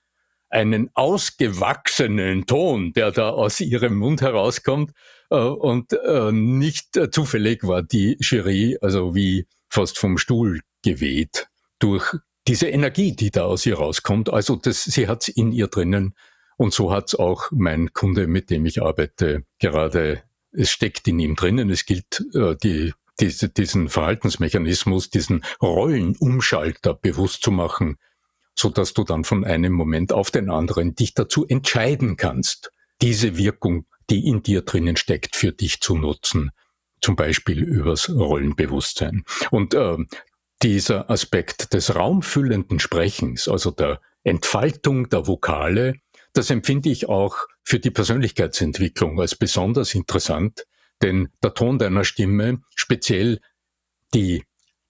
einen 0.51 0.91
ausgewachsenen 0.95 2.47
Ton, 2.47 2.93
der 2.95 3.13
da 3.13 3.31
aus 3.31 3.61
ihrem 3.61 3.97
Mund 3.97 4.23
herauskommt 4.23 4.93
äh, 5.31 5.37
und 5.37 5.93
äh, 5.93 6.33
nicht 6.33 6.97
äh, 6.97 7.11
zufällig 7.11 7.63
war 7.63 7.83
die 7.83 8.17
Jury 8.21 8.77
also 8.81 9.15
wie 9.15 9.47
fast 9.69 9.99
vom 9.99 10.19
Stuhl 10.19 10.63
geweht 10.83 11.47
durch 11.79 12.17
diese 12.49 12.67
Energie, 12.67 13.15
die 13.15 13.31
da 13.31 13.45
aus 13.45 13.67
ihr 13.67 13.77
rauskommt. 13.77 14.33
Also 14.33 14.57
das, 14.57 14.83
sie 14.83 15.07
hat's 15.07 15.29
in 15.29 15.53
ihr 15.53 15.69
drinnen 15.69 16.15
und 16.57 16.75
so 16.75 16.91
hat's 16.91 17.15
auch 17.15 17.53
mein 17.53 17.93
Kunde, 17.93 18.27
mit 18.27 18.51
dem 18.51 18.67
ich 18.67 18.83
arbeite, 18.83 19.45
gerade. 19.61 20.23
Es 20.51 20.71
steckt 20.71 21.07
in 21.07 21.19
ihm 21.19 21.37
drinnen. 21.37 21.69
Es 21.69 21.85
gilt 21.85 22.25
die 22.65 22.95
diese, 23.21 23.49
diesen 23.49 23.89
Verhaltensmechanismus, 23.89 25.11
diesen 25.11 25.45
Rollenumschalter 25.63 26.95
bewusst 26.95 27.43
zu 27.43 27.51
machen, 27.51 27.97
so 28.55 28.71
dass 28.71 28.93
du 28.95 29.05
dann 29.05 29.25
von 29.25 29.45
einem 29.45 29.73
Moment 29.73 30.13
auf 30.13 30.31
den 30.31 30.51
anderen 30.51 30.95
dich 30.95 31.15
dazu 31.15 31.47
entscheiden 31.47 32.17
kannst, 32.17 32.73
diese 33.01 33.37
Wirkung, 33.37 33.87
die 34.11 34.27
in 34.27 34.43
dir 34.43 34.63
drinnen 34.63 34.97
steckt, 34.97 35.37
für 35.37 35.53
dich 35.53 35.81
zu 35.81 35.97
nutzen. 35.97 36.51
Zum 37.01 37.15
Beispiel 37.15 37.63
übers 37.63 38.09
Rollenbewusstsein. 38.09 39.25
Und 39.51 39.75
äh, 39.75 39.97
dieser 40.63 41.09
Aspekt 41.09 41.73
des 41.73 41.95
raumfüllenden 41.95 42.81
Sprechens, 42.81 43.47
also 43.47 43.71
der 43.71 44.01
Entfaltung 44.25 45.09
der 45.09 45.29
Vokale, 45.29 45.95
das 46.33 46.51
empfinde 46.51 46.89
ich 46.89 47.09
auch 47.09 47.37
für 47.63 47.79
die 47.79 47.91
Persönlichkeitsentwicklung 47.91 49.21
als 49.21 49.37
besonders 49.37 49.95
interessant, 49.95 50.67
denn 51.03 51.29
der 51.43 51.55
Ton 51.55 51.79
deiner 51.79 52.05
Stimme, 52.05 52.61
speziell 52.75 53.41
die 54.15 54.43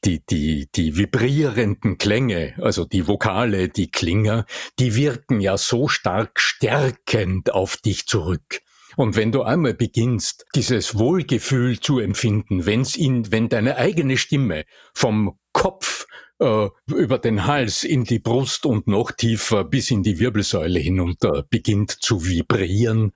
die, 0.05 0.23
die, 0.25 0.69
die 0.75 0.97
vibrierenden 0.97 1.99
Klänge, 1.99 2.55
also 2.59 2.85
die 2.85 3.09
Vokale, 3.09 3.69
die 3.69 3.91
Klinger, 3.91 4.47
die 4.79 4.95
wirken 4.95 5.41
ja 5.41 5.59
so 5.59 5.89
stark 5.89 6.39
stärkend 6.39 7.53
auf 7.53 7.77
dich 7.77 8.07
zurück. 8.07 8.61
Und 8.97 9.17
wenn 9.17 9.33
du 9.33 9.43
einmal 9.43 9.75
beginnst, 9.75 10.47
dieses 10.55 10.99
Wohlgefühl 10.99 11.79
zu 11.81 11.99
empfinden, 11.99 12.67
wenn's 12.67 12.97
in, 12.97 13.31
wenn 13.31 13.49
deine 13.49 13.77
eigene 13.77 14.17
Stimme 14.17 14.65
vom 14.95 15.39
Kopf 15.53 16.07
äh, 16.39 16.69
über 16.87 17.19
den 17.19 17.47
Hals 17.47 17.85
in 17.85 18.05
die 18.05 18.19
Brust 18.19 18.67
und 18.67 18.87
noch 18.87 19.13
tiefer 19.13 19.65
bis 19.65 19.91
in 19.91 20.03
die 20.03 20.19
Wirbelsäule 20.19 20.81
hinunter 20.81 21.45
beginnt 21.49 21.91
zu 21.91 22.25
vibrieren, 22.25 23.13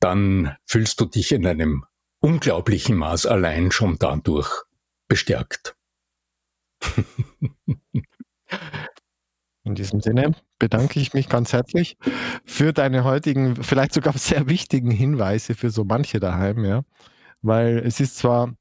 dann 0.00 0.56
fühlst 0.66 1.00
du 1.00 1.06
dich 1.06 1.32
in 1.32 1.46
einem 1.46 1.84
unglaublichen 2.26 2.96
Maß 2.96 3.26
allein 3.26 3.70
schon 3.70 3.98
dadurch 4.00 4.50
bestärkt. 5.06 5.76
In 9.62 9.76
diesem 9.76 10.00
Sinne 10.00 10.32
bedanke 10.58 10.98
ich 10.98 11.14
mich 11.14 11.28
ganz 11.28 11.52
herzlich 11.52 11.96
für 12.44 12.72
deine 12.72 13.04
heutigen, 13.04 13.62
vielleicht 13.62 13.94
sogar 13.94 14.18
sehr 14.18 14.48
wichtigen 14.48 14.90
Hinweise 14.90 15.54
für 15.54 15.70
so 15.70 15.84
manche 15.84 16.18
daheim, 16.18 16.64
ja. 16.64 16.82
Weil 17.42 17.78
es 17.78 18.00
ist 18.00 18.18
zwar, 18.18 18.54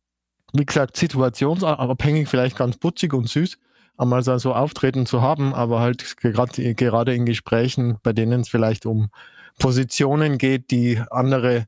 wie 0.54 0.66
gesagt, 0.66 0.96
situationsabhängig, 0.96 2.28
vielleicht 2.28 2.58
ganz 2.58 2.78
putzig 2.78 3.16
und 3.16 3.28
süß, 3.28 3.58
einmal 3.98 4.22
so 4.22 4.54
Auftreten 4.54 5.08
zu 5.08 5.24
haben, 5.24 5.56
aber 5.56 5.80
halt 5.80 6.18
gerade, 6.18 6.76
gerade 6.76 7.16
in 7.16 7.26
Gesprächen, 7.26 7.98
bei 8.04 8.14
denen 8.14 8.42
es 8.42 8.50
vielleicht 8.50 8.86
um 8.86 9.10
Positionen 9.58 10.38
geht, 10.38 10.70
die 10.70 11.02
andere 11.10 11.66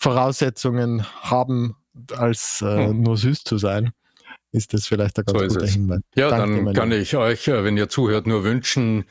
Voraussetzungen 0.00 1.06
haben, 1.20 1.76
als 2.16 2.62
äh, 2.62 2.88
hm. 2.88 3.02
nur 3.02 3.18
süß 3.18 3.44
zu 3.44 3.58
sein, 3.58 3.92
ist 4.50 4.72
das 4.72 4.86
vielleicht 4.86 5.18
ein 5.18 5.24
ganz 5.24 5.52
so 5.52 5.58
guter 5.58 5.70
Hinweis. 5.70 6.00
Ja, 6.14 6.30
Danke, 6.30 6.64
dann 6.64 6.74
kann 6.74 6.92
ich 6.92 7.14
euch, 7.16 7.46
äh, 7.48 7.62
wenn 7.62 7.76
ihr 7.76 7.88
zuhört, 7.88 8.26
nur 8.26 8.42
wünschen. 8.42 9.04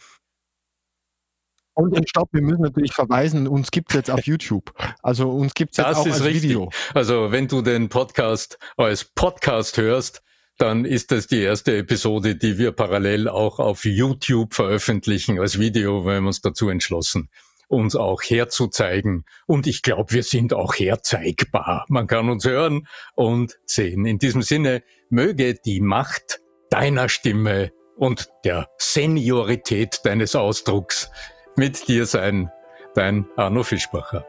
Und 1.75 1.95
den 1.95 2.07
Stopp, 2.07 2.29
wir 2.33 2.41
müssen 2.41 2.63
natürlich 2.63 2.91
verweisen, 2.93 3.47
uns 3.47 3.71
gibt 3.71 3.91
es 3.91 3.95
jetzt 3.95 4.11
auf 4.11 4.25
YouTube. 4.25 4.73
Also 5.01 5.29
uns 5.29 5.53
gibt 5.53 5.71
es 5.71 5.77
jetzt 5.77 5.95
auch 5.95 6.05
als 6.05 6.23
richtig. 6.23 6.43
Video. 6.43 6.69
Also 6.93 7.31
wenn 7.31 7.47
du 7.47 7.61
den 7.61 7.87
Podcast 7.87 8.57
als 8.75 9.05
Podcast 9.05 9.77
hörst, 9.77 10.21
dann 10.57 10.83
ist 10.83 11.11
das 11.11 11.27
die 11.27 11.39
erste 11.39 11.77
Episode, 11.77 12.35
die 12.35 12.57
wir 12.57 12.73
parallel 12.73 13.29
auch 13.29 13.59
auf 13.59 13.85
YouTube 13.85 14.55
veröffentlichen 14.55 15.39
als 15.39 15.57
Video, 15.57 16.03
weil 16.03 16.19
wir 16.19 16.27
uns 16.27 16.41
dazu 16.41 16.67
entschlossen 16.67 17.29
uns 17.69 17.95
auch 17.95 18.21
herzuzeigen. 18.21 19.23
Und 19.47 19.67
ich 19.67 19.81
glaube, 19.81 20.11
wir 20.11 20.23
sind 20.23 20.53
auch 20.53 20.75
herzeigbar. 20.75 21.85
Man 21.87 22.07
kann 22.07 22.29
uns 22.29 22.45
hören 22.45 22.87
und 23.15 23.57
sehen. 23.65 24.05
In 24.05 24.17
diesem 24.17 24.41
Sinne, 24.41 24.83
möge 25.09 25.53
die 25.53 25.79
Macht 25.79 26.41
deiner 26.69 27.07
Stimme 27.07 27.71
und 27.95 28.29
der 28.43 28.69
Seniorität 28.77 30.01
deines 30.03 30.35
Ausdrucks 30.35 31.09
mit 31.55 31.87
dir 31.87 32.05
sein. 32.05 32.49
Dein 32.95 33.27
Arno 33.37 33.63
Fischbacher. 33.63 34.25